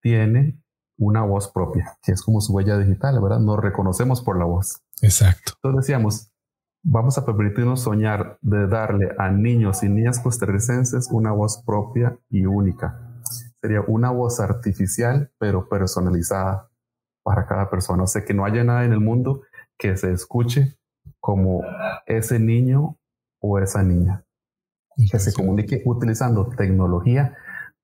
[0.00, 0.60] tiene
[0.98, 3.38] una voz propia, que es como su huella digital, ¿verdad?
[3.38, 4.82] Nos reconocemos por la voz.
[5.02, 5.52] Exacto.
[5.54, 6.32] Entonces decíamos,
[6.82, 12.44] vamos a permitirnos soñar de darle a niños y niñas costarricenses una voz propia y
[12.44, 13.22] única.
[13.60, 16.71] Sería una voz artificial, pero personalizada
[17.22, 18.04] para cada persona.
[18.04, 19.42] O sea, que no haya nada en el mundo
[19.78, 20.76] que se escuche
[21.20, 21.62] como
[22.06, 22.96] ese niño
[23.40, 24.24] o esa niña.
[25.10, 27.36] Que se comunique utilizando tecnología,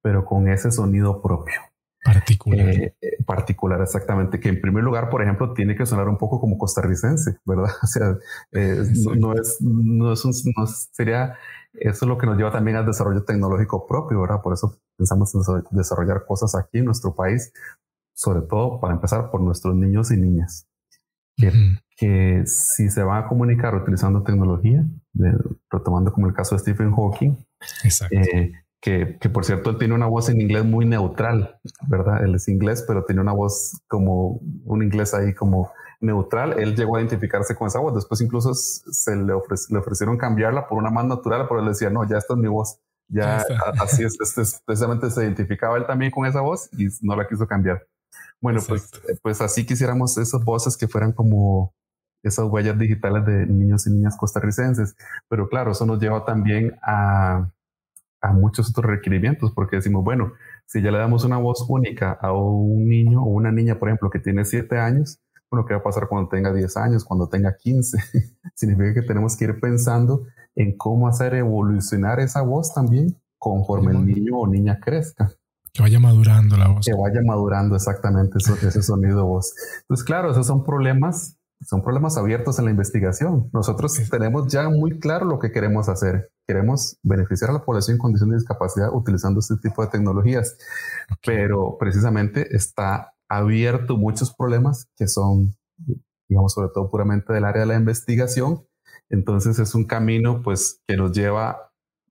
[0.03, 1.61] pero con ese sonido propio.
[2.05, 2.68] Particular.
[2.68, 4.38] Eh, eh, particular, exactamente.
[4.38, 7.70] Que en primer lugar, por ejemplo, tiene que sonar un poco como costarricense, ¿verdad?
[7.83, 8.16] O sea,
[8.53, 8.83] eh,
[9.16, 11.37] no, es, no es un, no sería,
[11.72, 14.42] eso es lo que nos lleva también al desarrollo tecnológico propio, ¿verdad?
[14.42, 17.53] Por eso pensamos en desarrollar cosas aquí en nuestro país,
[18.18, 20.66] sobre todo para empezar por nuestros niños y niñas.
[21.96, 24.85] Que, si se van a comunicar utilizando tecnología,
[25.70, 27.37] retomando como el caso de Stephen Hawking,
[28.11, 32.24] eh, que, que, por cierto él tiene una voz en inglés muy neutral, ¿verdad?
[32.24, 36.59] Él es inglés, pero tiene una voz como un inglés ahí como neutral.
[36.59, 37.94] Él llegó a identificarse con esa voz.
[37.94, 42.09] Después incluso se le, le ofrecieron cambiarla por una más natural, pero él decía, no,
[42.09, 42.81] ya esta es mi voz.
[43.07, 43.44] Ya,
[43.81, 44.18] así es,
[44.66, 47.87] precisamente se identificaba él también con esa voz y no la quiso cambiar.
[48.40, 51.74] Bueno, pues, eh, pues así quisiéramos esas voces que fueran como
[52.22, 54.96] esas huellas digitales de niños y niñas costarricenses.
[55.29, 57.51] Pero claro, eso nos lleva también a,
[58.20, 60.33] a muchos otros requerimientos, porque decimos, bueno,
[60.66, 64.11] si ya le damos una voz única a un niño o una niña, por ejemplo,
[64.11, 65.20] que tiene siete años,
[65.51, 67.98] bueno, ¿qué va a pasar cuando tenga 10 años, cuando tenga 15?
[68.55, 74.05] Significa que tenemos que ir pensando en cómo hacer evolucionar esa voz también conforme el
[74.05, 75.31] niño o niña crezca.
[75.72, 76.87] Que vaya madurando la voz.
[76.87, 79.54] Que vaya madurando exactamente eso, ese sonido de voz.
[79.83, 83.48] Entonces, claro, esos son problemas, son problemas abiertos en la investigación.
[83.52, 86.31] Nosotros tenemos ya muy claro lo que queremos hacer.
[86.46, 90.57] Queremos beneficiar a la población en condición de discapacidad utilizando este tipo de tecnologías,
[91.24, 95.54] pero precisamente está abierto muchos problemas que son,
[96.28, 98.64] digamos, sobre todo puramente del área de la investigación.
[99.11, 101.67] Entonces es un camino, pues, que nos lleva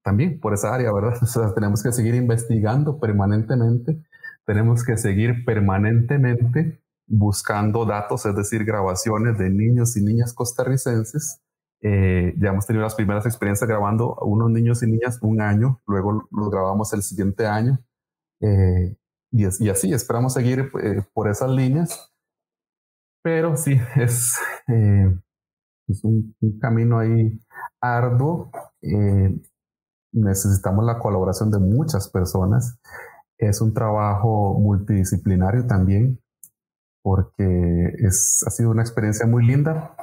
[0.07, 1.17] también por esa área, ¿verdad?
[1.21, 4.01] O sea, tenemos que seguir investigando permanentemente,
[4.45, 11.41] tenemos que seguir permanentemente buscando datos, es decir, grabaciones de niños y niñas costarricenses.
[11.81, 15.81] Eh, ya hemos tenido las primeras experiencias grabando a unos niños y niñas un año,
[15.85, 17.77] luego los grabamos el siguiente año.
[18.39, 18.95] Eh,
[19.33, 22.13] y, y, así, esperamos seguir eh, por esas líneas.
[23.21, 27.37] Pero sí, es, es un, un, camino ahí
[27.81, 28.51] arduo
[30.11, 32.79] necesitamos la colaboración de muchas personas.
[33.37, 36.19] Es un trabajo multidisciplinario también,
[37.03, 39.95] porque es, ha sido una experiencia muy linda.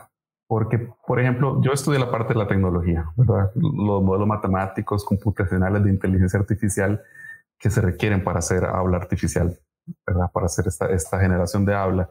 [0.46, 5.90] Porque, por ejemplo, yo estudié la parte de la tecnología, los modelos matemáticos, computacionales de
[5.90, 7.02] inteligencia artificial
[7.58, 9.58] que se requieren para hacer habla artificial,
[10.06, 10.30] ¿verdad?
[10.32, 12.10] para hacer esta generación de habla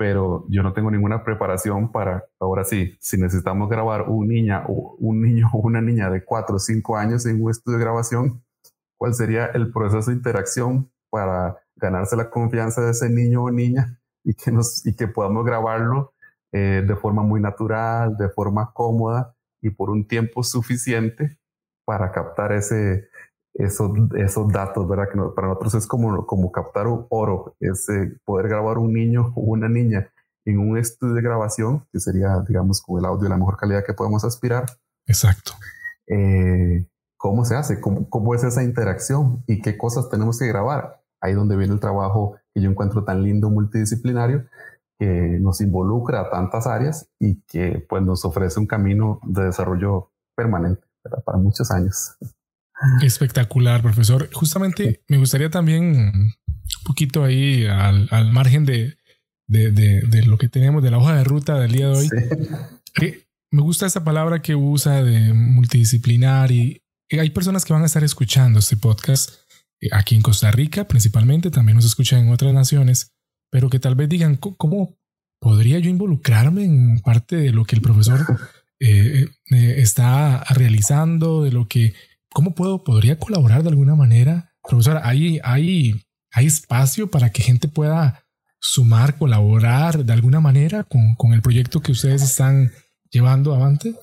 [0.00, 5.20] pero yo no tengo ninguna preparación para, ahora sí, si necesitamos grabar un, niña, un
[5.20, 8.42] niño o una niña de 4 o 5 años en un estudio de grabación,
[8.96, 14.00] ¿cuál sería el proceso de interacción para ganarse la confianza de ese niño o niña
[14.24, 16.14] y que, nos, y que podamos grabarlo
[16.50, 21.36] eh, de forma muy natural, de forma cómoda y por un tiempo suficiente
[21.84, 23.09] para captar ese,
[23.54, 25.08] esos, esos datos, ¿verdad?
[25.12, 29.32] Que para nosotros es como, como captar un oro, es eh, poder grabar un niño
[29.34, 30.10] o una niña
[30.44, 33.84] en un estudio de grabación, que sería, digamos, con el audio de la mejor calidad
[33.84, 34.66] que podemos aspirar.
[35.06, 35.52] Exacto.
[36.06, 36.86] Eh,
[37.16, 37.80] ¿Cómo se hace?
[37.80, 39.44] ¿Cómo, ¿Cómo es esa interacción?
[39.46, 41.02] ¿Y qué cosas tenemos que grabar?
[41.20, 44.46] Ahí donde viene el trabajo que yo encuentro tan lindo, multidisciplinario,
[44.98, 50.10] que nos involucra a tantas áreas y que pues nos ofrece un camino de desarrollo
[50.34, 50.82] permanente
[51.24, 52.16] para muchos años.
[53.02, 54.30] Espectacular, profesor.
[54.32, 58.96] Justamente me gustaría también un poquito ahí al, margen de,
[59.46, 62.08] de, lo que tenemos de la hoja de ruta del día de hoy.
[63.00, 67.86] Eh, me gusta esa palabra que usa de multidisciplinar y hay personas que van a
[67.86, 69.30] estar escuchando este podcast
[69.80, 73.12] eh, aquí en Costa Rica principalmente, también nos escuchan en otras naciones,
[73.50, 74.98] pero que tal vez digan, ¿cómo
[75.40, 78.26] podría yo involucrarme en parte de lo que el profesor
[78.80, 81.94] eh, está realizando, de lo que
[82.32, 84.52] ¿Cómo puedo, podría colaborar de alguna manera?
[84.62, 86.00] Profesora, ¿hay, hay,
[86.32, 88.22] hay espacio para que gente pueda
[88.60, 92.70] sumar, colaborar de alguna manera con, con el proyecto que ustedes están
[93.10, 93.94] llevando adelante?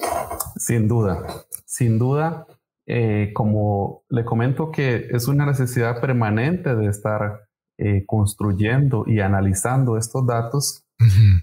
[0.58, 1.26] Sin duda,
[1.66, 2.46] sin duda.
[2.90, 9.98] Eh, como le comento que es una necesidad permanente de estar eh, construyendo y analizando
[9.98, 10.84] estos datos,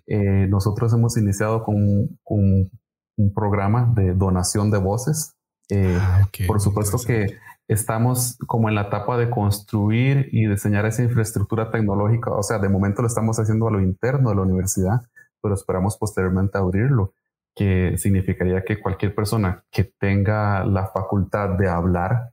[0.07, 2.70] eh, nosotros hemos iniciado con, con,
[3.16, 5.37] un programa de donación de voces
[5.70, 11.03] eh, ah, por supuesto que estamos como en la etapa de construir y diseñar esa
[11.03, 12.31] infraestructura tecnológica.
[12.33, 15.03] O sea, de momento lo estamos haciendo a lo interno de la universidad,
[15.40, 17.14] pero esperamos posteriormente abrirlo,
[17.55, 22.33] que significaría que cualquier persona que tenga la facultad de hablar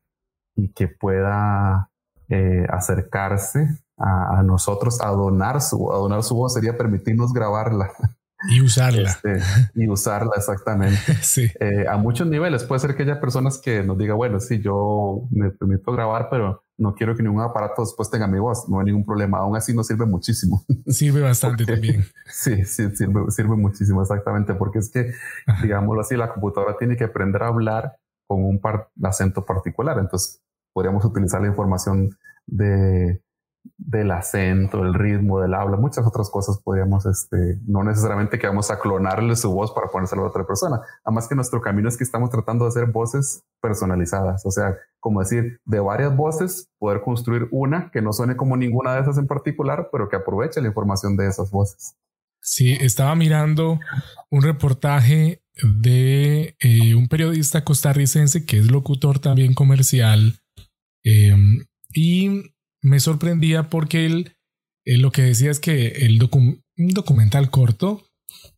[0.56, 1.90] y que pueda
[2.30, 3.68] eh, acercarse
[3.98, 7.92] a, a, nosotros a donar su, a donar su voz sería permitirnos grabarla.
[8.50, 9.12] Y usarla.
[9.12, 9.40] Este,
[9.76, 10.98] y usarla exactamente.
[11.22, 11.52] sí.
[11.60, 12.64] Eh, a muchos niveles.
[12.64, 16.64] Puede ser que haya personas que nos diga, bueno, sí, yo me permito grabar, pero
[16.78, 18.68] no quiero que ningún aparato después tenga mi voz.
[18.68, 19.40] No hay ningún problema.
[19.40, 20.64] Aún así nos sirve muchísimo.
[20.88, 22.06] Sirve bastante también.
[22.26, 24.54] Sí, sí, sirve, sirve muchísimo exactamente.
[24.56, 25.14] Porque es que,
[25.62, 28.60] digámoslo así, la computadora tiene que aprender a hablar con un
[29.04, 30.00] acento particular.
[30.00, 30.42] Entonces
[30.74, 33.22] podríamos utilizar la información de
[33.78, 38.72] del acento, el ritmo del habla, muchas otras cosas podríamos, este, no necesariamente que vamos
[38.72, 40.82] a clonarle su voz para ponérselo a otra persona.
[41.04, 45.20] Además que nuestro camino es que estamos tratando de hacer voces personalizadas, o sea, como
[45.20, 49.28] decir, de varias voces, poder construir una que no suene como ninguna de esas en
[49.28, 51.96] particular, pero que aproveche la información de esas voces.
[52.42, 53.80] Sí, estaba mirando
[54.32, 60.40] un reportaje de eh, un periodista costarricense que es locutor también comercial
[61.04, 61.36] eh,
[61.94, 64.36] y me sorprendía porque él,
[64.86, 66.64] lo que decía es que el un
[66.94, 68.08] documental corto,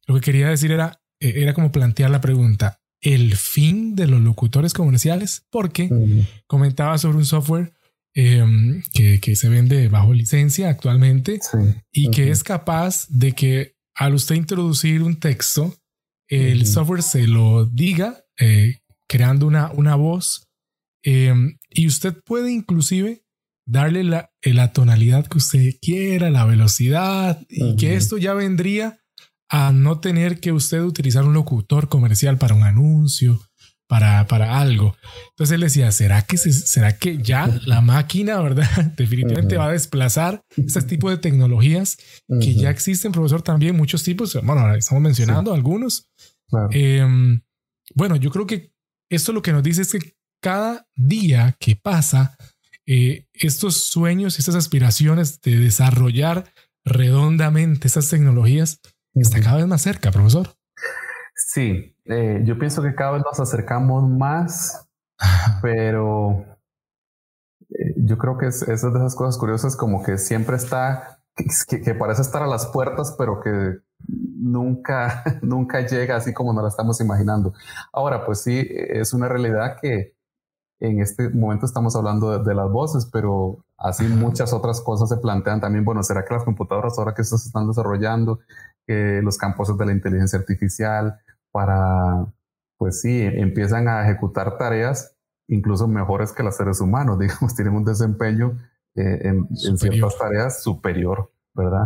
[0.08, 4.22] lo que quería decir era, e, era como plantear la pregunta, ¿el fin de los
[4.22, 5.46] locutores comerciales?
[5.52, 5.90] Porque
[6.48, 7.74] comentaba sobre un software
[8.16, 11.40] em, que, se vende bajo licencia actualmente
[11.92, 15.76] y que es capaz de que al usted introducir un texto,
[16.30, 20.48] el software se lo diga eh, creando una, una voz
[21.04, 23.24] em, y usted puede inclusive
[23.65, 28.99] darle la, la tonalidad que usted quiera, la velocidad y que esto ya vendría
[29.49, 33.39] a no tener que usted utilizar un locutor comercial para un anuncio,
[33.88, 34.95] para, para algo.
[35.30, 38.67] Entonces él decía, ¿será que, ¿será que ya la máquina, verdad?
[38.97, 41.97] Definitivamente va a desplazar este tipo de tecnologías
[42.41, 44.34] que ya existen, profesor, también muchos tipos.
[44.43, 46.10] Bueno, estamos mencionando algunos.
[46.71, 47.41] Em,
[47.93, 48.73] bueno, yo creo que
[49.12, 52.36] esto lo que nos dice es que cada día que pasa,
[52.86, 56.46] eh, estos sueños, estas aspiraciones de desarrollar
[56.84, 58.82] redondamente estas tecnologías
[59.13, 60.50] está cada vez más cerca, profesor.
[61.36, 64.88] Sí, eh, yo pienso que cada vez nos acercamos más,
[65.62, 66.46] pero
[67.69, 71.19] eh, yo creo que es, de esas cosas curiosas como que siempre está,
[71.67, 76.69] que, parece estar a las puertas, pero que nunca, nunca llega así como nos la
[76.69, 77.54] estamos imaginando.
[77.93, 80.15] Ahora, pues sí, es una realidad que
[80.84, 85.62] en este momento estamos hablando de, las voces, pero así muchas otras cosas se plantean
[85.62, 85.86] también.
[85.86, 88.39] Bueno, ¿será que las computadoras ahora que se están desarrollando,
[88.86, 92.26] los campos de la inteligencia artificial para,
[92.78, 95.16] pues sí, empiezan a ejecutar tareas
[95.47, 98.58] incluso mejores que los seres humanos, digamos, tienen un desempeño
[98.95, 101.86] eh, en, ciertas tareas superior, ¿verdad?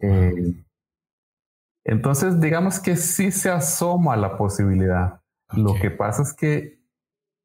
[0.00, 0.64] Eh,
[1.84, 5.20] entonces, digamos que sí se asoma la posibilidad.
[5.52, 6.81] Lo que pasa es que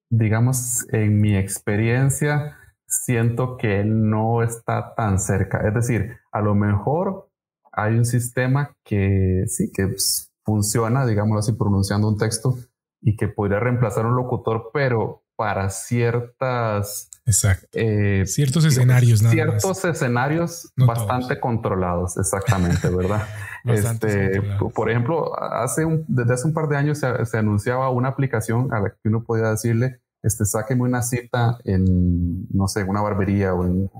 [0.09, 5.67] digamos, en mi experiencia, siento que no está tan cerca.
[5.67, 7.29] Es decir, a lo mejor
[7.71, 9.95] hay un sistema que sí, que
[10.43, 12.55] funciona, digámoslo así, pronunciando un texto
[13.01, 17.67] y que podría reemplazar un locutor, pero para ciertas Exacto.
[17.73, 23.27] Eh, ciertos escenarios, nada Ciertos escenarios bastante controlados, exactamente, ¿verdad?
[23.65, 24.41] este,
[24.73, 28.79] por ejemplo, hace un, desde hace un par de años se, anunciaba una aplicación a
[28.79, 33.65] la que uno podía decirle, este, sáqueme una cita en, no sé, una barbería o
[33.65, 33.91] en,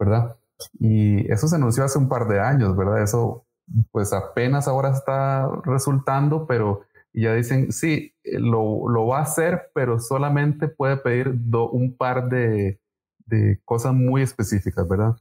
[0.00, 0.34] ¿verdad?
[0.80, 3.02] Y eso se anunció hace un par de años, ¿verdad?
[3.02, 3.44] Eso,
[3.90, 6.80] pues apenas ahora está resultando, pero
[7.18, 11.96] y ya dicen, sí, eh, lo, lo, va a hacer, pero solamente puede pedir un
[11.96, 12.78] par de,
[13.26, 15.16] de, cosas muy específicas, ¿verdad?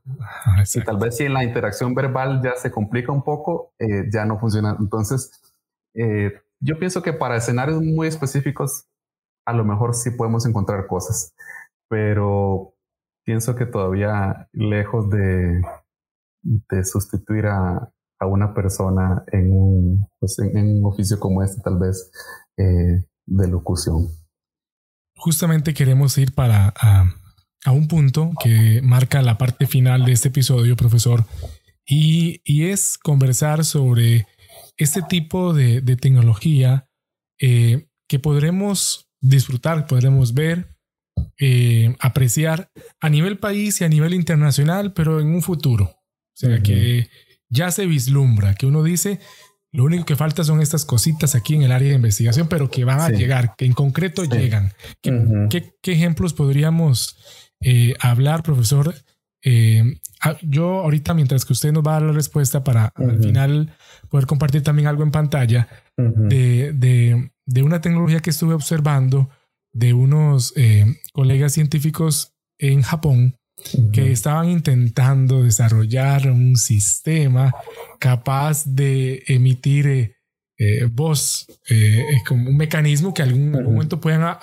[0.75, 4.25] y tal vez si en la interacción verbal ya se complica un poco, eh, ya
[4.25, 4.77] no funciona.
[4.79, 5.41] Entonces,
[5.95, 8.85] eh, yo pienso que para escenarios muy específicos,
[9.43, 11.33] a lo mejor sí podemos encontrar cosas,
[11.89, 12.75] pero
[13.23, 15.63] pienso que todavía lejos de,
[16.43, 21.78] de sustituir a, a una persona en un, pues en, un oficio como este, tal
[21.78, 22.11] vez
[22.57, 24.07] eh, de locución.
[25.15, 27.13] Justamente queremos ir para a,
[27.72, 31.26] un punto que marca la parte final de este episodio, profesor,
[31.86, 34.26] y, es conversar sobre
[34.78, 36.88] este tipo de, tecnología
[37.39, 40.78] eh, que podremos disfrutar, podremos ver,
[41.39, 45.86] eh, apreciar a nivel país y a nivel internacional, pero en un futuro.
[45.86, 47.09] O sea, que
[47.49, 49.19] ya se vislumbra, que uno dice,
[49.71, 52.85] lo único que falta son estas cositas aquí en el área de investigación, pero que
[52.85, 54.73] van a llegar, que en concreto llegan.
[55.01, 57.17] ¿Qué, ejemplos podríamos
[57.61, 58.95] eh, hablar, profesor?
[59.43, 63.19] Eh, ah, yo ahorita, mientras que usted nos va a dar la respuesta para al
[63.19, 63.75] final
[64.09, 66.73] poder compartir también algo en pantalla de,
[67.45, 69.29] de, una tecnología que estuve observando
[69.73, 73.37] de unos eh, colegas científicos en Japón
[73.91, 77.53] que estaban intentando desarrollar un sistema
[77.99, 80.16] capaz de emitir eh,
[80.60, 84.38] eh, voz, eh, como un mecanismo que algún, algún momento puedan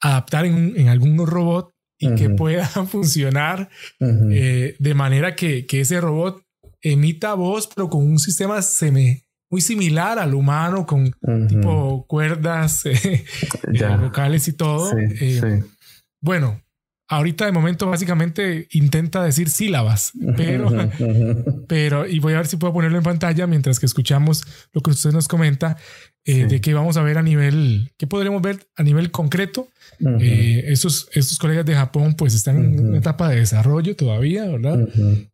[0.00, 3.70] adaptar en, algún robot y que pueda funcionar
[4.00, 6.42] de manera que, ese robot
[6.82, 8.60] emita voz, pero con un sistema
[9.50, 11.14] muy similar al humano, con
[11.48, 12.84] tipo cuerdas
[14.00, 14.92] vocales y todo.
[16.20, 16.63] Bueno,
[17.16, 20.70] Ahorita de momento básicamente intenta decir sílabas, pero,
[21.68, 24.90] pero, y voy a ver si puedo ponerlo en pantalla mientras que escuchamos lo que
[24.90, 25.76] usted nos comenta,
[26.24, 29.68] eh, de que vamos a ver a nivel, ¿qué podremos ver a nivel concreto?
[30.20, 34.88] Eh, estos, estos colegas de Japón pues están en una etapa de desarrollo todavía, ¿verdad?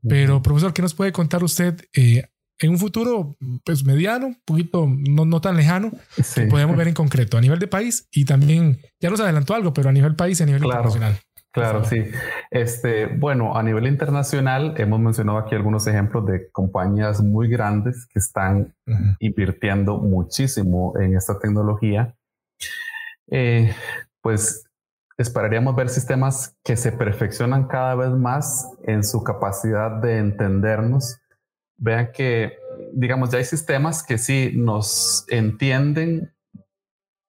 [0.07, 2.24] Pero profesor, ¿qué nos puede contar usted eh,
[2.61, 5.93] en un futuro pues mediano, un poquito no, no tan lejano,
[6.35, 9.72] que podemos ver en concreto a nivel de país y también, ya nos adelantó algo,
[9.72, 11.18] pero a nivel país y a nivel internacional?
[11.53, 12.05] Claro, sí.
[12.51, 18.21] Este, bueno, a nivel internacional hemos mencionado aquí algunos ejemplos de compañías muy grandes que
[18.21, 18.75] están
[19.19, 22.15] invirtiendo muchísimo en esta tecnología.
[23.33, 23.75] Eh,
[24.21, 24.65] pues
[25.19, 31.19] esperaríamos ver sistemas que se perfeccionan cada vez más en su capacidad de entendernos.
[31.77, 32.59] Vean que,
[32.93, 36.33] digamos, ya hay sistemas que sí nos entienden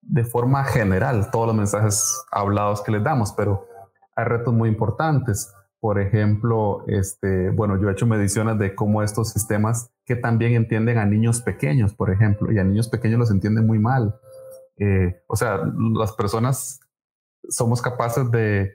[0.01, 3.70] de forma general todos los mensajes hablados que les damos, pero
[4.15, 5.53] hay retos muy importantes.
[5.79, 10.97] Por ejemplo, este, bueno, yo he hecho mediciones de cómo estos sistemas que también entienden
[10.97, 14.15] a niños pequeños, por ejemplo, y a niños pequeños los entienden muy mal.
[14.77, 15.59] Eh, o sea,
[15.95, 16.79] las personas
[17.49, 18.73] somos capaces de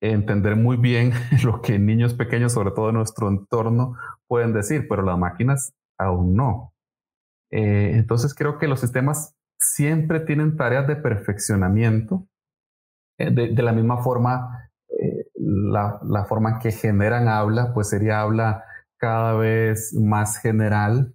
[0.00, 1.12] entender muy bien
[1.44, 3.96] lo que niños pequeños, sobre todo en nuestro entorno,
[4.28, 6.72] pueden decir, pero las máquinas aún no.
[7.50, 12.26] Eh, entonces creo que los sistemas siempre tienen tareas de perfeccionamiento.
[13.18, 14.63] Eh, de, la misma forma,
[15.44, 18.64] la, forma en que generan habla, pues sería habla
[18.98, 21.14] cada vez más general,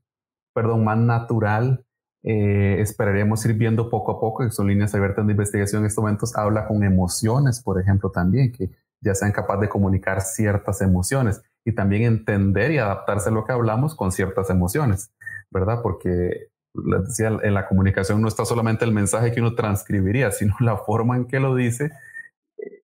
[0.54, 1.86] perdón, más natural.
[2.24, 6.02] Eh, esperaríamos ir viendo poco a poco, que son líneas abiertas de investigación en estos
[6.02, 8.70] momentos, habla con emociones, por ejemplo, también, que
[9.02, 13.54] ya sean capaces de comunicar ciertas emociones y también entender y adaptarse a lo que
[13.54, 15.12] hablamos con ciertas emociones,
[15.50, 15.80] ¿verdad?
[15.82, 20.56] Porque les decía, en la comunicación no está solamente el mensaje que uno transcribiría, sino
[20.60, 21.92] la forma en que lo dice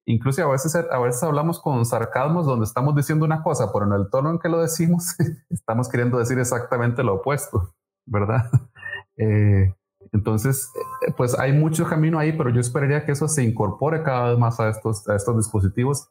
[0.05, 3.93] incluso a veces, a veces hablamos con sarcasmos donde estamos diciendo una cosa, pero en
[3.93, 5.15] el tono en que lo decimos,
[5.49, 7.73] estamos queriendo decir exactamente lo opuesto,
[8.05, 8.49] ¿verdad?
[9.17, 9.73] Eh,
[10.11, 10.69] entonces,
[11.07, 14.37] eh, pues hay mucho camino ahí, pero yo esperaría que eso se incorpore cada vez
[14.37, 16.09] más a estos, a estos dispositivos.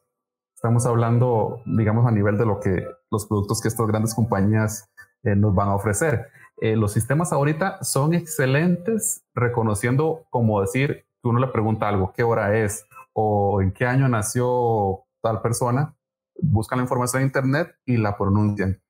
[0.55, 4.89] Estamos hablando, digamos, a nivel de lo que los productos que estas grandes compañías
[5.21, 6.31] eh, nos van a ofrecer.
[6.59, 12.57] los sistemas ahorita son excelentes reconociendo, como decir, que uno le pregunta algo, ¿qué hora
[12.57, 12.87] es?
[13.15, 15.95] O en qué año nació tal persona,
[16.41, 18.81] buscan la información en Internet y la pronuncian.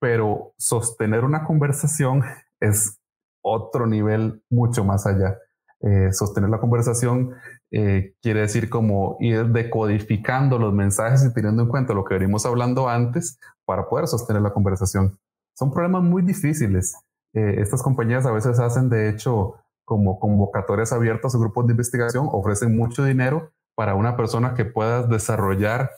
[0.00, 2.22] Pero sostener una conversación
[2.60, 2.98] es
[3.42, 5.38] otro nivel mucho más allá.
[5.80, 7.34] Eh, sostener la conversación
[7.70, 12.44] eh, quiere decir como ir decodificando los mensajes y teniendo en cuenta lo que venimos
[12.46, 15.18] hablando antes para poder sostener la conversación.
[15.54, 16.96] Son problemas muy difíciles.
[17.34, 19.54] Eh, estas compañías a veces hacen, de hecho,
[19.84, 25.04] como convocatorias abiertas o grupos de investigación, ofrecen mucho dinero para una persona que pueda
[25.04, 25.92] desarrollar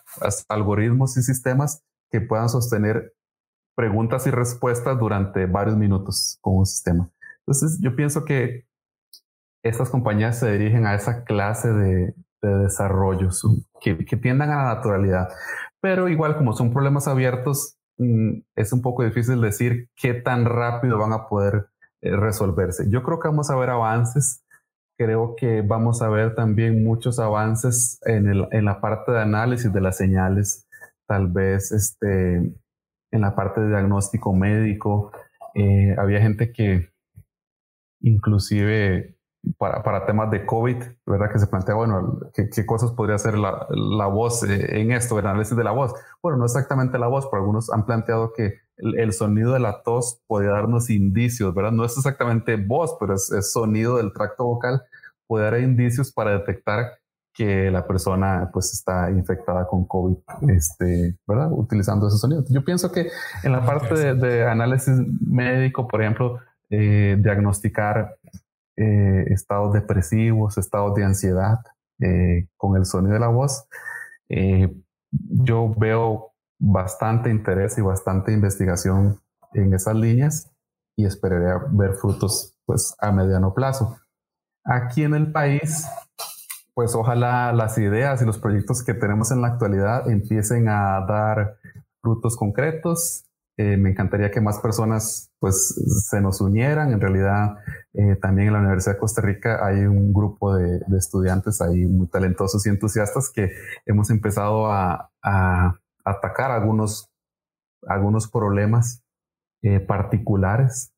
[0.51, 3.15] algoritmos y sistemas que puedan sostener
[3.75, 7.09] preguntas y respuestas durante varios minutos con un sistema.
[7.39, 8.67] Entonces, yo pienso que
[9.65, 13.47] estas compañías se dirigen a esa clase de, desarrollos
[13.81, 15.31] que, tiendan a la naturalidad.
[15.81, 20.99] Pero igual como son problemas abiertos, mm, es un poco difícil decir qué tan rápido
[20.99, 21.71] van a poder
[22.03, 22.91] eh, resolverse.
[22.91, 24.45] Yo creo que vamos a ver avances.
[25.01, 29.73] Creo que vamos a ver también muchos avances en, el, en la parte de análisis
[29.73, 30.69] de las señales,
[31.07, 35.11] tal vez este, en la parte de diagnóstico médico.
[35.55, 36.91] Eh, había gente que
[38.03, 39.17] inclusive
[39.57, 40.77] para, para, temas de COVID,
[41.07, 41.33] ¿verdad?
[41.33, 45.27] Que se plantea, bueno, ¿qué, cosas podría hacer la, la, voz eh, en esto, el
[45.27, 45.95] análisis de la voz?
[46.23, 50.21] Bueno, no exactamente la voz, pero algunos han planteado que el, sonido de la tos
[50.27, 51.73] podría darnos indicios, ¿verdad?
[51.73, 54.83] No es exactamente voz, pero es, sonido del tracto vocal,
[55.27, 56.99] puede dar indicios para detectar
[57.33, 60.17] que la persona pues está infectada con COVID,
[60.49, 61.49] este, ¿verdad?
[61.53, 62.45] Utilizando ese sonido.
[62.49, 63.09] Yo pienso que
[63.45, 68.17] en la parte de, análisis médico, por ejemplo, eh, diagnosticar
[68.77, 71.59] eh, estados depresivos, estados de ansiedad
[72.01, 73.67] eh, con el sonido de la voz.
[74.31, 74.73] Eh,
[75.11, 76.30] yo veo
[76.61, 79.19] bastante interés y bastante investigación
[79.55, 80.53] en esas líneas
[80.97, 83.99] y esperaría ver frutos pues a mediano plazo.
[84.65, 85.89] Aquí en el país,
[86.75, 91.57] pues ojalá las ideas y los proyectos que tenemos en la actualidad empiecen a dar
[92.03, 93.25] frutos concretos
[93.61, 95.75] eh, me encantaría que más personas pues
[96.09, 96.93] se nos unieran.
[96.93, 97.57] En realidad,
[97.93, 102.07] eh, también en la Universidad de Costa Rica hay un grupo de, estudiantes ahí muy
[102.07, 103.51] talentosos y entusiastas que
[103.85, 105.11] hemos empezado a,
[106.11, 107.09] atacar algunos,
[107.87, 109.03] algunos problemas
[109.63, 110.93] eh, particulares.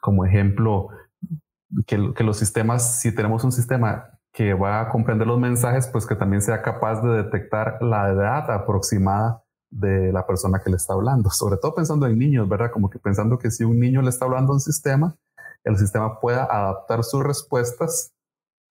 [0.00, 0.88] como ejemplo,
[1.86, 6.06] que, que los sistemas, si tenemos un sistema que va a comprender los mensajes, pues
[6.06, 10.94] que también sea capaz de detectar la edad aproximada de la persona que le está
[10.94, 12.70] hablando, sobre todo pensando en niños, ¿verdad?
[12.72, 15.16] Como que pensando que si un niño le está hablando a un sistema,
[15.64, 18.13] el sistema pueda adaptar sus respuestas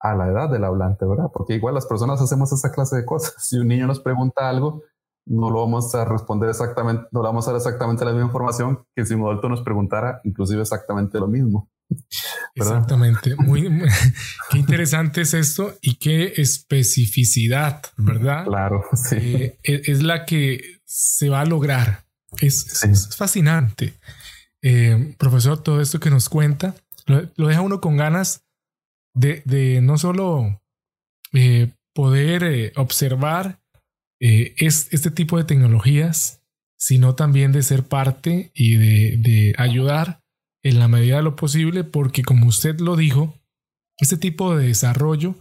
[0.04, 1.32] a la edad del hablante, ¿verdad?
[1.34, 3.36] Porque igual las personas hacemos esa clase de cosas.
[3.39, 4.84] Si un niño nos pregunta algo,
[5.26, 8.86] no lo vamos a responder exactamente, no le vamos a dar exactamente la misma información
[8.93, 11.72] que si un adulto nos preguntara inclusive exactamente lo mismo.
[12.54, 13.36] Exactamente.
[13.38, 13.62] Muy,
[14.51, 18.43] qué interesante es esto y qué especificidad, ¿verdad?
[18.43, 19.16] Claro, sí.
[19.16, 22.04] Eh, es, la que se va a lograr.
[22.41, 23.93] Es, fascinante.
[24.62, 26.76] Eh, profesor, todo esto que nos cuenta
[27.06, 28.43] lo, deja uno con ganas
[29.14, 30.61] de, no solo
[31.34, 33.59] eh, poder observar
[34.20, 36.41] es, este tipo de tecnologías,
[36.78, 40.24] sino también de ser parte y de, de ayudar
[40.64, 43.38] en la medida de lo posible, porque como usted lo dijo,
[43.97, 45.36] este tipo de desarrollo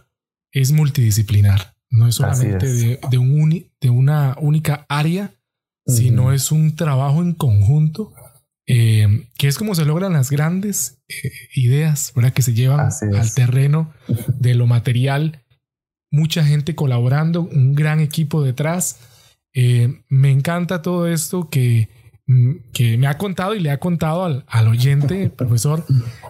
[0.51, 1.75] es multidisciplinar.
[1.89, 5.35] No es solamente De, un de, una única área,
[5.85, 8.13] sino es un trabajo en conjunto,
[8.67, 12.33] eh, que es como se logran las grandes eh, ideas ¿verdad?
[12.33, 13.93] que se llevan al terreno
[14.39, 15.43] de lo material.
[16.11, 18.99] Mucha gente colaborando, un gran equipo detrás.
[19.53, 21.89] Eh, me encanta todo esto que
[22.25, 25.85] Mm, que me ha contado y le ha contado al, al, oyente, profesor,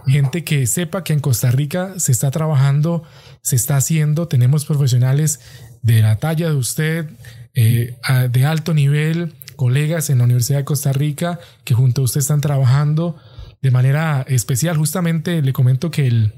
[0.08, 3.04] gente que sepa que en Costa Rica se está trabajando,
[3.44, 5.40] se está haciendo, tenemos profesionales
[5.84, 7.12] de la talla de usted,
[7.54, 7.96] eh,
[8.32, 12.42] de alto nivel, colegas en la Universidad de Costa Rica que junto a usted están
[12.42, 13.18] trabajando
[13.62, 14.78] de manera especial.
[14.78, 16.34] Justamente le comento que el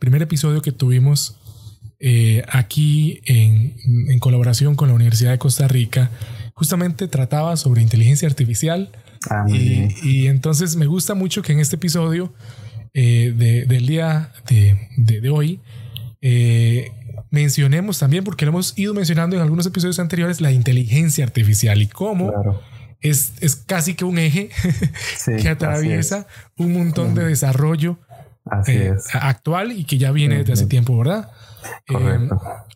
[0.00, 1.38] primer episodio que tuvimos
[1.98, 3.74] eh, aquí en,
[4.10, 6.10] en colaboración con la Universidad de Costa Rica,
[6.56, 8.90] justamente trataba sobre inteligencia artificial.
[9.30, 12.32] Ah, y, entonces me gusta mucho que en este episodio
[12.94, 15.60] eh, del día de, hoy
[16.22, 16.92] eh,
[17.30, 21.88] mencionemos también, porque lo hemos ido mencionando en algunos episodios anteriores, la inteligencia artificial y
[21.88, 22.32] cómo
[23.00, 24.50] es, es, casi que un eje
[25.40, 27.98] que atraviesa un montón de desarrollo
[28.66, 31.30] eh, actual y que ya viene desde hace tiempo, ¿verdad?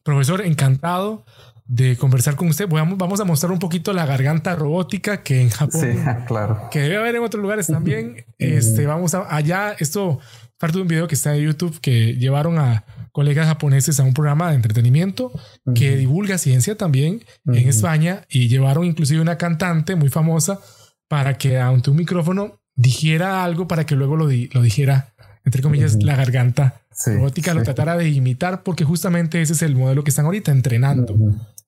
[0.02, 1.24] profesor, encantado
[1.64, 2.68] de conversar con usted.
[2.68, 6.68] Vamos, vamos a mostrar un poquito la garganta robótica que en Japón, sí, claro.
[6.70, 8.24] que debe haber en otros lugares también.
[8.38, 10.18] este, vamos a, allá, esto
[10.58, 14.14] parte de un video que está en YouTube que llevaron a colegas japoneses a un
[14.14, 15.32] programa de entretenimiento
[15.74, 20.60] que divulga ciencia también en España y llevaron inclusive una cantante muy famosa
[21.08, 26.02] para que ante un micrófono dijera algo para que luego lo, lo dijera entre comillas,
[26.02, 30.26] la garganta robótica, lo tratara de imitar, porque justamente ese es el modelo que están
[30.26, 31.16] ahorita entrenando,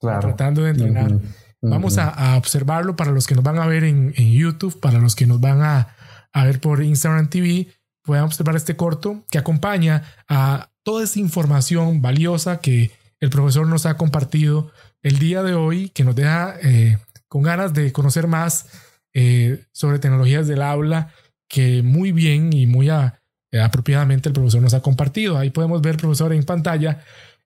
[0.01, 1.19] tratando de entrenar.
[1.63, 5.27] Vamos a, observarlo para los que nos van a ver en, YouTube, para los que
[5.27, 5.89] nos van a,
[6.33, 7.69] a ver por Instagram TV,
[8.03, 13.87] puedan observar este corto que acompaña a toda esa información valiosa que el profesor nos
[13.87, 14.73] ha compartido
[15.03, 18.67] el día de hoy, que nos deja eh, con ganas de conocer más
[19.15, 21.13] eh, sobre tecnologías del aula,
[21.49, 25.39] que muy bien y muy eh, apropiadamente el profesor nos ha compartido.
[25.39, 27.03] Ahí podemos ver, profesor, en pantalla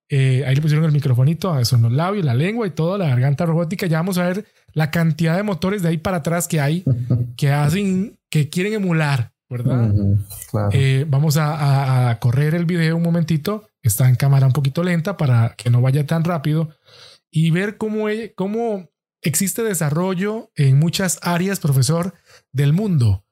[0.08, 3.86] ahí le pusieron el microfonito, son los labios, la lengua y toda la garganta robótica.
[3.86, 6.84] Ya vamos a ver la cantidad de motores de ahí para atrás que hay
[7.36, 9.94] que hacen, que quieren emular, ¿verdad?
[10.72, 13.68] Eh, vamos a, correr el video un momentito.
[13.82, 16.70] Está en cámara un poquito lenta para que no vaya tan rápido
[17.30, 18.90] y ver cómo, e, cómo
[19.22, 22.14] existe desarrollo en muchas áreas, profesor,
[22.52, 23.26] del mundo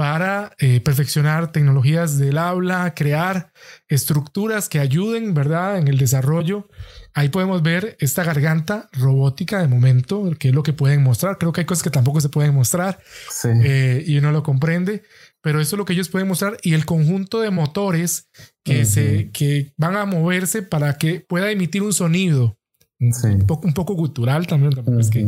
[0.00, 3.52] para eh, perfeccionar tecnologías del habla, crear
[3.86, 6.70] estructuras que ayuden, ¿verdad?, en el desarrollo.
[7.12, 11.36] Ahí podemos ver esta garganta robótica de momento, que es lo que pueden mostrar.
[11.38, 12.98] Creo que hay cosas que tampoco se pueden mostrar
[13.44, 15.02] eh, y uno lo comprende,
[15.42, 18.28] pero eso es lo que ellos pueden mostrar y el conjunto de motores
[18.64, 22.58] que, se, que van a moverse para que pueda emitir un sonido.
[22.98, 25.26] Un, poco, un poco gutural también, es que,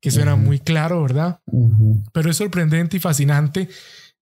[0.00, 1.40] que suena muy claro, ¿verdad?
[2.12, 3.68] Pero es sorprendente y fascinante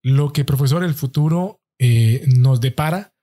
[0.03, 3.13] lo que, profesor, el futuro eh, nos depara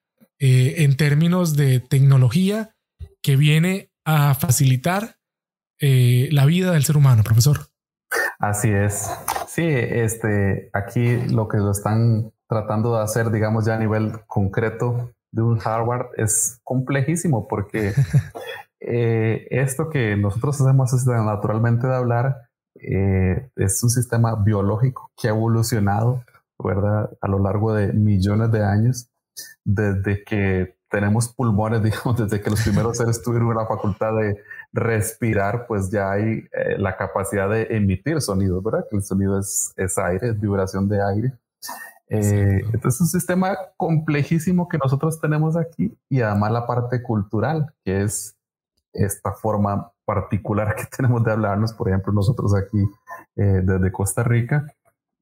[0.41, 2.77] eh, en términos de tecnología
[3.23, 5.19] que viene a facilitar
[5.81, 7.69] eh, la vida del ser humano, profesor.
[8.39, 9.11] Así es.
[9.47, 15.11] Sí, este, aquí lo que lo están tratando de hacer, digamos, ya a nivel concreto
[15.33, 17.93] de un hardware es complejísimo porque
[18.81, 22.37] esto que nosotros hacemos es naturalmente de hablar
[22.75, 26.23] es un sistema biológico que ha evolucionado
[26.63, 27.11] ¿verdad?
[27.21, 29.11] A lo largo de millones de años,
[29.65, 34.43] desde que tenemos pulmones, digamos, desde que los primeros seres tuvieron la facultad de
[34.73, 38.87] respirar, pues ya hay eh, la capacidad de emitir sonidos, ¿verdad?
[38.91, 41.33] Que el sonido es, es aire, es vibración de aire.
[42.11, 47.75] Eh, entonces es un sistema complejísimo que nosotros tenemos aquí y además la parte cultural,
[47.85, 48.35] que es
[48.95, 52.83] esta forma particular que tenemos de hablarnos, por ejemplo, nosotros aquí
[53.37, 54.67] eh, desde Costa Rica,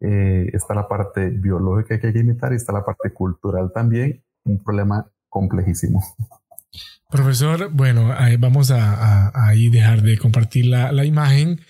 [0.01, 4.23] eh, está la parte biológica que hay que imitar y está la parte cultural también,
[4.45, 6.03] un problema complejísimo.
[7.09, 11.61] Profesor, bueno, vamos a, ahí dejar de compartir la, imagen.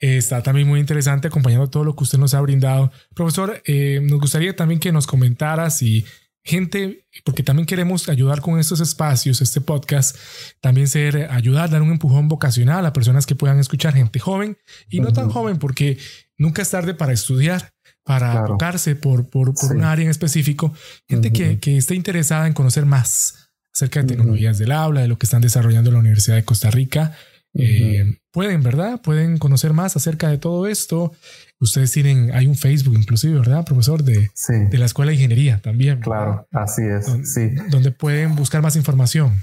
[0.00, 2.92] está también muy interesante acompañando todo lo que usted nos ha brindado.
[3.14, 6.04] Profesor, eh, nos gustaría también que nos comentara si
[6.44, 10.16] gente, porque también queremos ayudar con estos espacios, este podcast,
[10.60, 15.00] también ser, ayudar, dar un empujón vocacional a personas que puedan escuchar gente joven y
[15.00, 15.98] no tan joven, porque
[16.36, 17.72] nunca es tarde para estudiar
[18.04, 20.74] para tocarse por, por, por un área en específico,
[21.08, 23.43] gente que, que esté interesada en conocer más
[23.74, 26.70] acerca de tecnologías del habla, de lo que están desarrollando en la Universidad de Costa
[26.70, 27.12] Rica.
[27.54, 29.00] Eh, pueden, ¿verdad?
[29.00, 31.12] Pueden conocer más acerca de todo esto.
[31.60, 34.02] Ustedes tienen, hay un Facebook inclusive, ¿verdad, profesor?
[34.02, 36.00] De, de la Escuela de Ingeniería también.
[36.00, 37.06] Claro, así es.
[37.32, 37.50] sí.
[37.70, 39.34] Donde pueden buscar más información.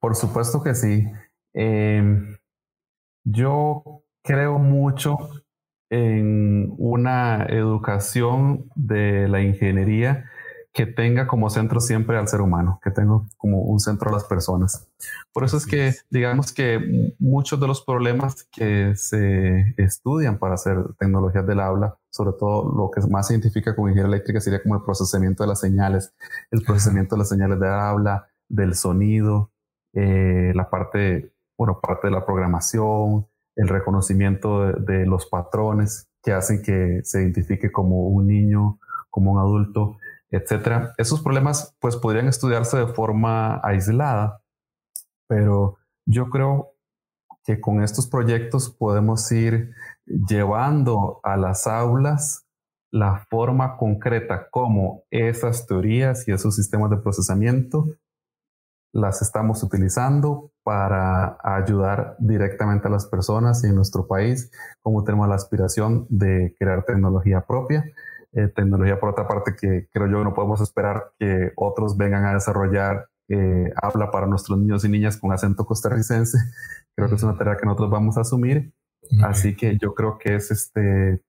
[0.00, 1.06] Por supuesto que sí.
[1.54, 2.36] Em,
[3.24, 5.16] yo creo mucho
[5.90, 10.30] en una educación de la ingeniería
[10.78, 14.22] que tenga como centro siempre al ser humano, que tenga como un centro a las
[14.22, 14.88] personas.
[15.32, 20.76] Por eso es que digamos que muchos de los problemas que se estudian para hacer
[21.00, 24.76] tecnologías del habla, sobre todo lo que más se identifica con ingeniería eléctrica sería como
[24.76, 26.14] el procesamiento de las señales,
[26.52, 29.50] el procesamiento de las señales de habla, del sonido,
[29.94, 33.26] eh, la parte, bueno, parte de la programación,
[33.56, 38.78] el reconocimiento de, los patrones que hacen que se identifique como un niño,
[39.10, 39.96] como un adulto,
[40.30, 40.94] etcétera.
[40.98, 44.42] Esos problemas pues podrían estudiarse de forma aislada,
[45.26, 46.74] pero yo creo
[47.44, 49.72] que con estos proyectos podemos ir
[50.06, 52.44] llevando a las aulas
[52.90, 57.86] la forma concreta como esas teorías y esos sistemas de procesamiento
[58.92, 64.50] las estamos utilizando para ayudar directamente a las personas y en nuestro país,
[64.82, 67.84] como tenemos la aspiración de crear tecnología propia.
[68.38, 72.34] Eh, tecnología, por otra parte, que creo yo no podemos esperar que otros vengan a
[72.34, 76.38] desarrollar eh, habla para nuestros niños y niñas con acento costarricense.
[76.96, 78.72] Creo que es una tarea que nosotros vamos a asumir.
[79.22, 81.22] Así que yo creo que es este,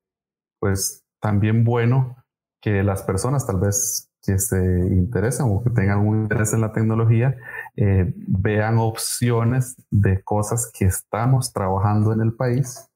[0.60, 2.18] pues también bueno
[2.62, 6.74] que las personas tal vez que se interesan o que tengan un interés en la
[6.74, 7.38] tecnología
[7.78, 12.90] eh, vean opciones de cosas que estamos trabajando en el país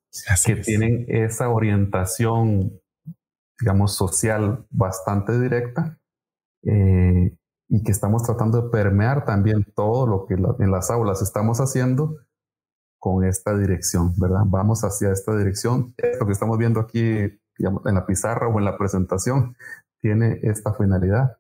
[0.45, 2.79] que tienen esa orientación,
[3.63, 5.97] digamos, social bastante directa
[6.63, 7.33] eh,
[7.69, 12.17] y que estamos tratando de permear también todo lo que en las aulas estamos haciendo
[12.99, 14.41] con esta dirección, ¿verdad?
[14.47, 15.95] Vamos hacia esta dirección.
[16.19, 19.55] Lo que estamos viendo aquí en la pizarra o en la presentación
[20.01, 21.37] tiene esta finalidad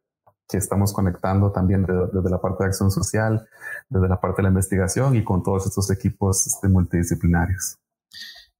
[0.47, 3.45] que estamos conectando también desde, la parte de acción social,
[3.89, 7.82] desde la parte de la investigación y con todos estos equipos este, multidisciplinarios.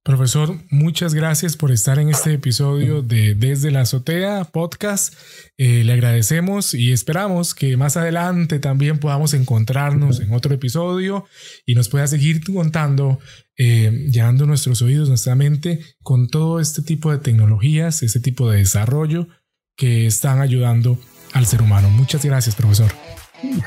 [0.04, 5.14] Profesor, muchas gracias por estar en este episodio de Desde la Azotea podcast.
[5.56, 11.24] Eh, le agradecemos y esperamos que más adelante también podamos encontrarnos en otro episodio
[11.64, 13.18] y nos pueda seguir contando,
[13.56, 18.58] eh, llevando nuestros oídos, nuestra mente con todo este tipo de tecnologías, este tipo de
[18.58, 19.28] desarrollo
[19.74, 20.98] que están ayudando
[21.32, 21.88] al ser humano.
[21.88, 22.92] Muchas gracias, profesor.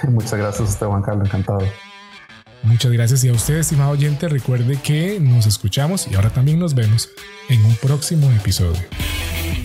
[0.07, 1.67] Muchas gracias a usted, Juan Carlos, encantado.
[2.63, 6.73] Muchas gracias y a usted, estimado oyente, recuerde que nos escuchamos y ahora también nos
[6.75, 7.09] vemos
[7.49, 8.81] en un próximo episodio.